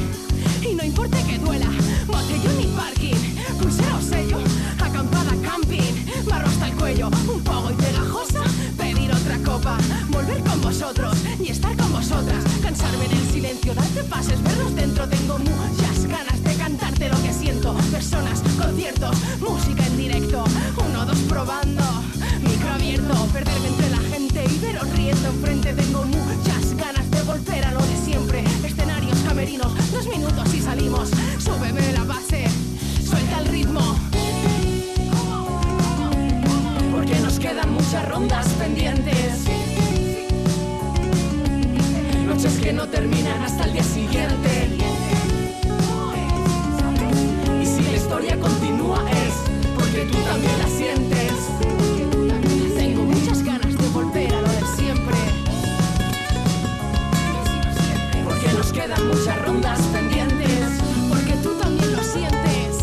y 0.61 0.73
no 0.73 0.83
importa 0.83 1.17
que 1.23 1.37
duela, 1.39 1.67
botellón 2.07 2.61
y 2.61 2.67
parking, 2.67 3.59
pulsera 3.59 4.01
sello, 4.01 4.37
acampada 4.79 5.35
camping, 5.43 5.93
barro 6.25 6.47
hasta 6.47 6.67
el 6.67 6.75
cuello, 6.75 7.09
un 7.27 7.41
poco 7.43 7.71
y 7.71 7.73
pegajosa, 7.73 8.43
pedir 8.77 9.11
otra 9.11 9.37
copa, 9.39 9.77
volver 10.09 10.41
con 10.43 10.61
vosotros 10.61 11.17
y 11.41 11.49
estar 11.49 11.75
con 11.75 11.91
vosotras, 11.91 12.45
cansarme 12.61 13.05
en 13.05 13.11
el 13.11 13.29
silencio, 13.29 13.73
darte 13.73 14.03
pases, 14.05 14.41
vernos 14.41 14.73
dentro, 14.73 15.05
tengo 15.09 15.37
muchas 15.37 16.05
ganas 16.05 16.41
de 16.41 16.55
cantarte 16.55 17.09
lo 17.09 17.21
que 17.21 17.33
siento, 17.33 17.73
personas, 17.91 18.41
conciertos, 18.57 19.17
música 19.41 19.85
en 19.85 19.97
directo, 19.97 20.45
uno, 20.77 21.05
dos 21.05 21.19
probando, 21.27 22.02
perderme 23.33 23.67
entre 23.67 23.89
la 23.89 23.97
gente 23.97 24.45
y 24.45 24.59
veros 24.59 24.87
riendo 24.91 25.27
enfrente, 25.27 25.73
tengo 25.73 26.03
muchas 26.03 26.77
ganas 26.77 27.09
de 27.09 27.21
volver 27.23 27.65
a 27.65 27.71
lo 27.73 27.81
de 27.81 27.97
siempre, 27.97 28.43
escenarios, 28.63 29.17
camerinos, 29.27 29.73
dos 29.91 30.07
minutos 30.07 30.53
y 30.53 30.61
salimos, 30.61 31.09
súbeme 31.39 31.93
la 31.93 32.03
base, 32.03 32.45
suelta 33.03 33.39
el 33.39 33.47
ritmo. 33.47 33.81
Porque 36.91 37.19
nos 37.21 37.39
quedan 37.39 37.73
muchas 37.73 38.07
rondas 38.07 38.47
pendientes. 38.59 39.45
Noches 42.27 42.59
que 42.61 42.71
no 42.71 42.87
terminan 42.87 43.41
hasta 43.41 43.65
el 43.65 43.73
día 43.73 43.83
siguiente. 43.83 44.77
Y 47.59 47.65
si 47.65 47.81
la 47.81 47.97
historia 47.97 48.39
continúa 48.39 49.03
es 49.09 49.33
porque 49.73 50.05
tú 50.11 50.19
también 50.19 50.59
la 50.59 50.67
sientes. 50.67 51.42
Quedan 58.73 59.07
muchas 59.07 59.39
rondas 59.45 59.79
pendientes. 59.93 60.81
Porque 61.09 61.33
tú 61.43 61.53
también 61.59 61.95
lo 61.95 62.03
sientes. 62.03 62.81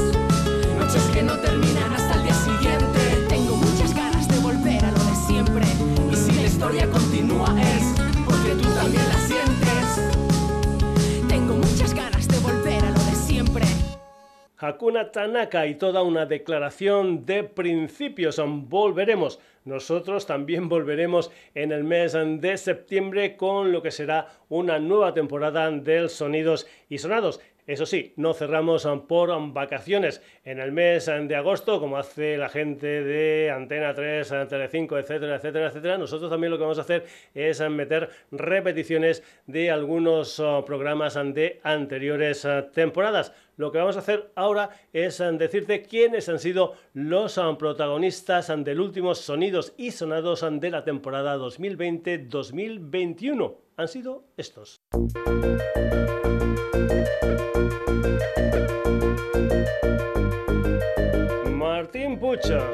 Noches 0.78 1.02
que 1.12 1.22
no 1.22 1.36
terminan 1.38 1.92
hasta 1.92 2.14
el 2.14 2.22
día 2.22 2.34
siguiente. 2.34 3.26
Tengo 3.28 3.56
muchas 3.56 3.94
ganas 3.94 4.28
de 4.28 4.38
volver 4.38 4.84
a 4.84 4.90
lo 4.92 5.04
de 5.04 5.14
siempre. 5.26 5.66
Y 6.10 6.16
si 6.16 6.32
la 6.32 6.42
historia 6.42 6.88
continúa 6.90 7.54
es 7.60 7.84
porque 8.24 8.54
tú 8.62 8.68
también 8.74 9.06
la 9.08 9.18
sientes. 9.18 9.86
Tengo 11.28 11.54
muchas 11.54 11.92
ganas 11.94 12.26
de 12.28 12.38
volver 12.38 12.84
a 12.84 12.90
lo 12.90 13.04
de 13.04 13.14
siempre. 13.14 13.64
Hakuna 14.58 15.10
Tanaka 15.10 15.66
y 15.66 15.74
toda 15.74 16.02
una 16.02 16.26
declaración 16.26 17.26
de 17.26 17.44
principios. 17.44 18.40
Volveremos. 18.46 19.40
Nosotros 19.64 20.26
también 20.26 20.68
volveremos 20.68 21.30
en 21.54 21.72
el 21.72 21.84
mes 21.84 22.12
de 22.14 22.56
septiembre 22.56 23.36
con 23.36 23.72
lo 23.72 23.82
que 23.82 23.90
será 23.90 24.28
una 24.48 24.78
nueva 24.78 25.12
temporada 25.12 25.70
del 25.70 26.08
Sonidos 26.08 26.66
y 26.88 26.98
Sonados. 26.98 27.40
Eso 27.70 27.86
sí, 27.86 28.14
no 28.16 28.34
cerramos 28.34 28.88
por 29.06 29.30
vacaciones 29.52 30.20
en 30.44 30.58
el 30.58 30.72
mes 30.72 31.06
de 31.06 31.36
agosto, 31.36 31.78
como 31.78 31.98
hace 31.98 32.36
la 32.36 32.48
gente 32.48 33.04
de 33.04 33.50
Antena 33.50 33.94
3, 33.94 34.48
Telecinco, 34.48 34.98
etcétera, 34.98 35.36
etcétera, 35.36 35.68
etcétera. 35.68 35.96
Nosotros 35.96 36.30
también 36.30 36.50
lo 36.50 36.56
que 36.56 36.62
vamos 36.62 36.78
a 36.78 36.82
hacer 36.82 37.04
es 37.32 37.60
meter 37.70 38.10
repeticiones 38.32 39.22
de 39.46 39.70
algunos 39.70 40.40
oh, 40.40 40.64
programas 40.64 41.14
de 41.14 41.60
anteriores 41.62 42.44
eh, 42.44 42.64
temporadas. 42.72 43.32
Lo 43.60 43.70
que 43.70 43.76
vamos 43.76 43.96
a 43.96 43.98
hacer 43.98 44.32
ahora 44.36 44.70
es 44.90 45.20
eh, 45.20 45.30
decirte 45.32 45.82
quiénes 45.82 46.30
han 46.30 46.38
sido 46.38 46.72
los 46.94 47.36
eh, 47.36 47.42
protagonistas 47.58 48.50
del 48.64 48.80
último 48.80 49.14
Sonidos 49.14 49.74
y 49.76 49.90
Sonados 49.90 50.46
de 50.50 50.70
la 50.70 50.82
temporada 50.82 51.36
2020-2021. 51.36 53.56
Han 53.76 53.88
sido 53.88 54.24
estos. 54.38 54.80
Martín 61.52 62.18
Pucha, 62.18 62.66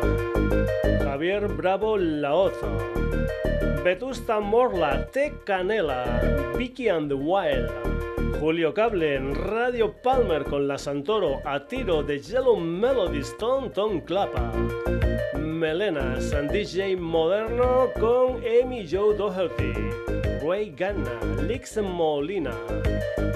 Javier 1.03 1.49
Bravo 1.49 1.99
Laozo, 1.99 2.79
Vetusta 3.83 4.39
Morla, 4.39 5.11
Te 5.11 5.33
Canela, 5.45 6.55
Vicky 6.57 6.89
and 6.89 7.09
the 7.09 7.17
Wild, 7.17 7.73
Julio 8.41 8.75
Cable 8.75 9.15
en 9.15 9.35
Radio 9.35 9.93
Palmer 10.03 10.45
con 10.45 10.69
la 10.69 10.77
Santoro 10.77 11.41
a 11.45 11.67
tiro 11.67 12.03
de 12.03 12.19
Yellow 12.19 12.57
Melodies, 12.57 13.37
Tom 13.39 13.71
Tom 13.73 14.01
Clapa, 14.01 14.53
Melenas, 15.39 16.35
DJ 16.53 16.97
Moderno 16.97 17.89
con 17.99 18.43
Amy 18.45 18.87
Joe 18.89 19.17
Doherty, 19.17 19.73
Ray 20.43 20.75
Ganna, 20.77 21.19
Lix 21.43 21.79
Molina, 21.79 22.53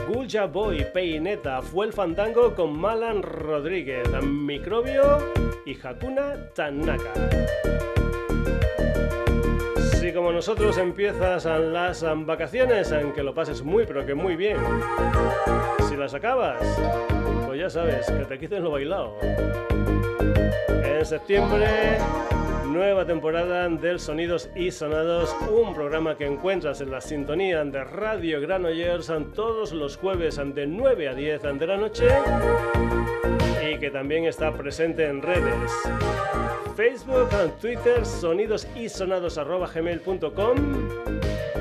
Gulja 0.07 0.47
Boy, 0.47 0.87
Peineta, 0.93 1.63
fue 1.63 1.87
el 1.87 1.93
fandango 1.93 2.55
con 2.55 2.79
Malan 2.79 3.23
Rodríguez, 3.23 4.09
Microbio 4.23 5.19
y 5.65 5.77
Hakuna 5.83 6.51
Tanaka. 6.55 7.13
Si 10.11 10.17
como 10.17 10.33
nosotros 10.33 10.77
empiezas 10.77 11.45
las 11.45 12.05
vacaciones, 12.27 12.91
aunque 12.91 13.23
lo 13.23 13.33
pases 13.33 13.63
muy 13.63 13.87
pero 13.87 14.05
que 14.05 14.13
muy 14.13 14.35
bien, 14.35 14.57
si 15.89 15.95
las 15.95 16.15
acabas, 16.15 16.61
pues 17.47 17.61
ya 17.61 17.71
sabes, 17.71 18.11
que 18.11 18.25
te 18.25 18.37
quiten 18.37 18.65
lo 18.65 18.73
bailado. 18.73 19.17
En 20.83 21.07
septiembre 21.07 21.99
nueva 22.71 23.05
temporada 23.05 23.69
del 23.69 23.99
Sonidos 23.99 24.49
y 24.55 24.71
Sonados, 24.71 25.35
un 25.51 25.75
programa 25.75 26.17
que 26.17 26.27
encuentras 26.27 26.81
en 26.81 26.91
la 26.91 27.01
sintonía 27.01 27.65
de 27.65 27.85
Radio 27.85 28.41
Granollers 28.41 29.13
todos 29.35 29.73
los 29.73 29.97
jueves 29.97 30.37
de 30.37 30.67
9 30.67 31.09
a 31.09 31.15
10 31.15 31.43
de 31.59 31.67
la 31.67 31.77
noche 31.77 32.07
y 33.69 33.79
que 33.79 33.91
también 33.91 34.25
está 34.25 34.53
presente 34.53 35.07
en 35.07 35.21
redes. 35.21 35.73
Facebook, 36.77 37.29
Twitter, 37.61 38.07
sonidos 38.07 38.69
y 38.77 38.89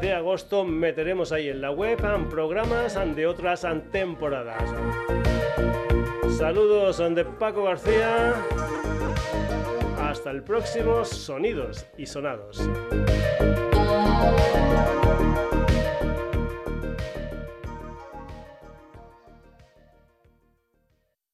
de 0.00 0.12
agosto 0.12 0.64
meteremos 0.64 1.32
ahí 1.32 1.48
en 1.48 1.60
la 1.60 1.70
web 1.70 1.98
programas 2.28 2.98
de 3.16 3.26
otras 3.26 3.66
temporadas. 3.90 4.62
Saludos 6.36 6.98
de 6.98 7.24
Paco 7.24 7.64
García. 7.64 8.34
Hasta 10.00 10.30
el 10.30 10.42
próximo 10.42 11.04
Sonidos 11.04 11.86
y 11.96 12.06
Sonados. 12.06 12.68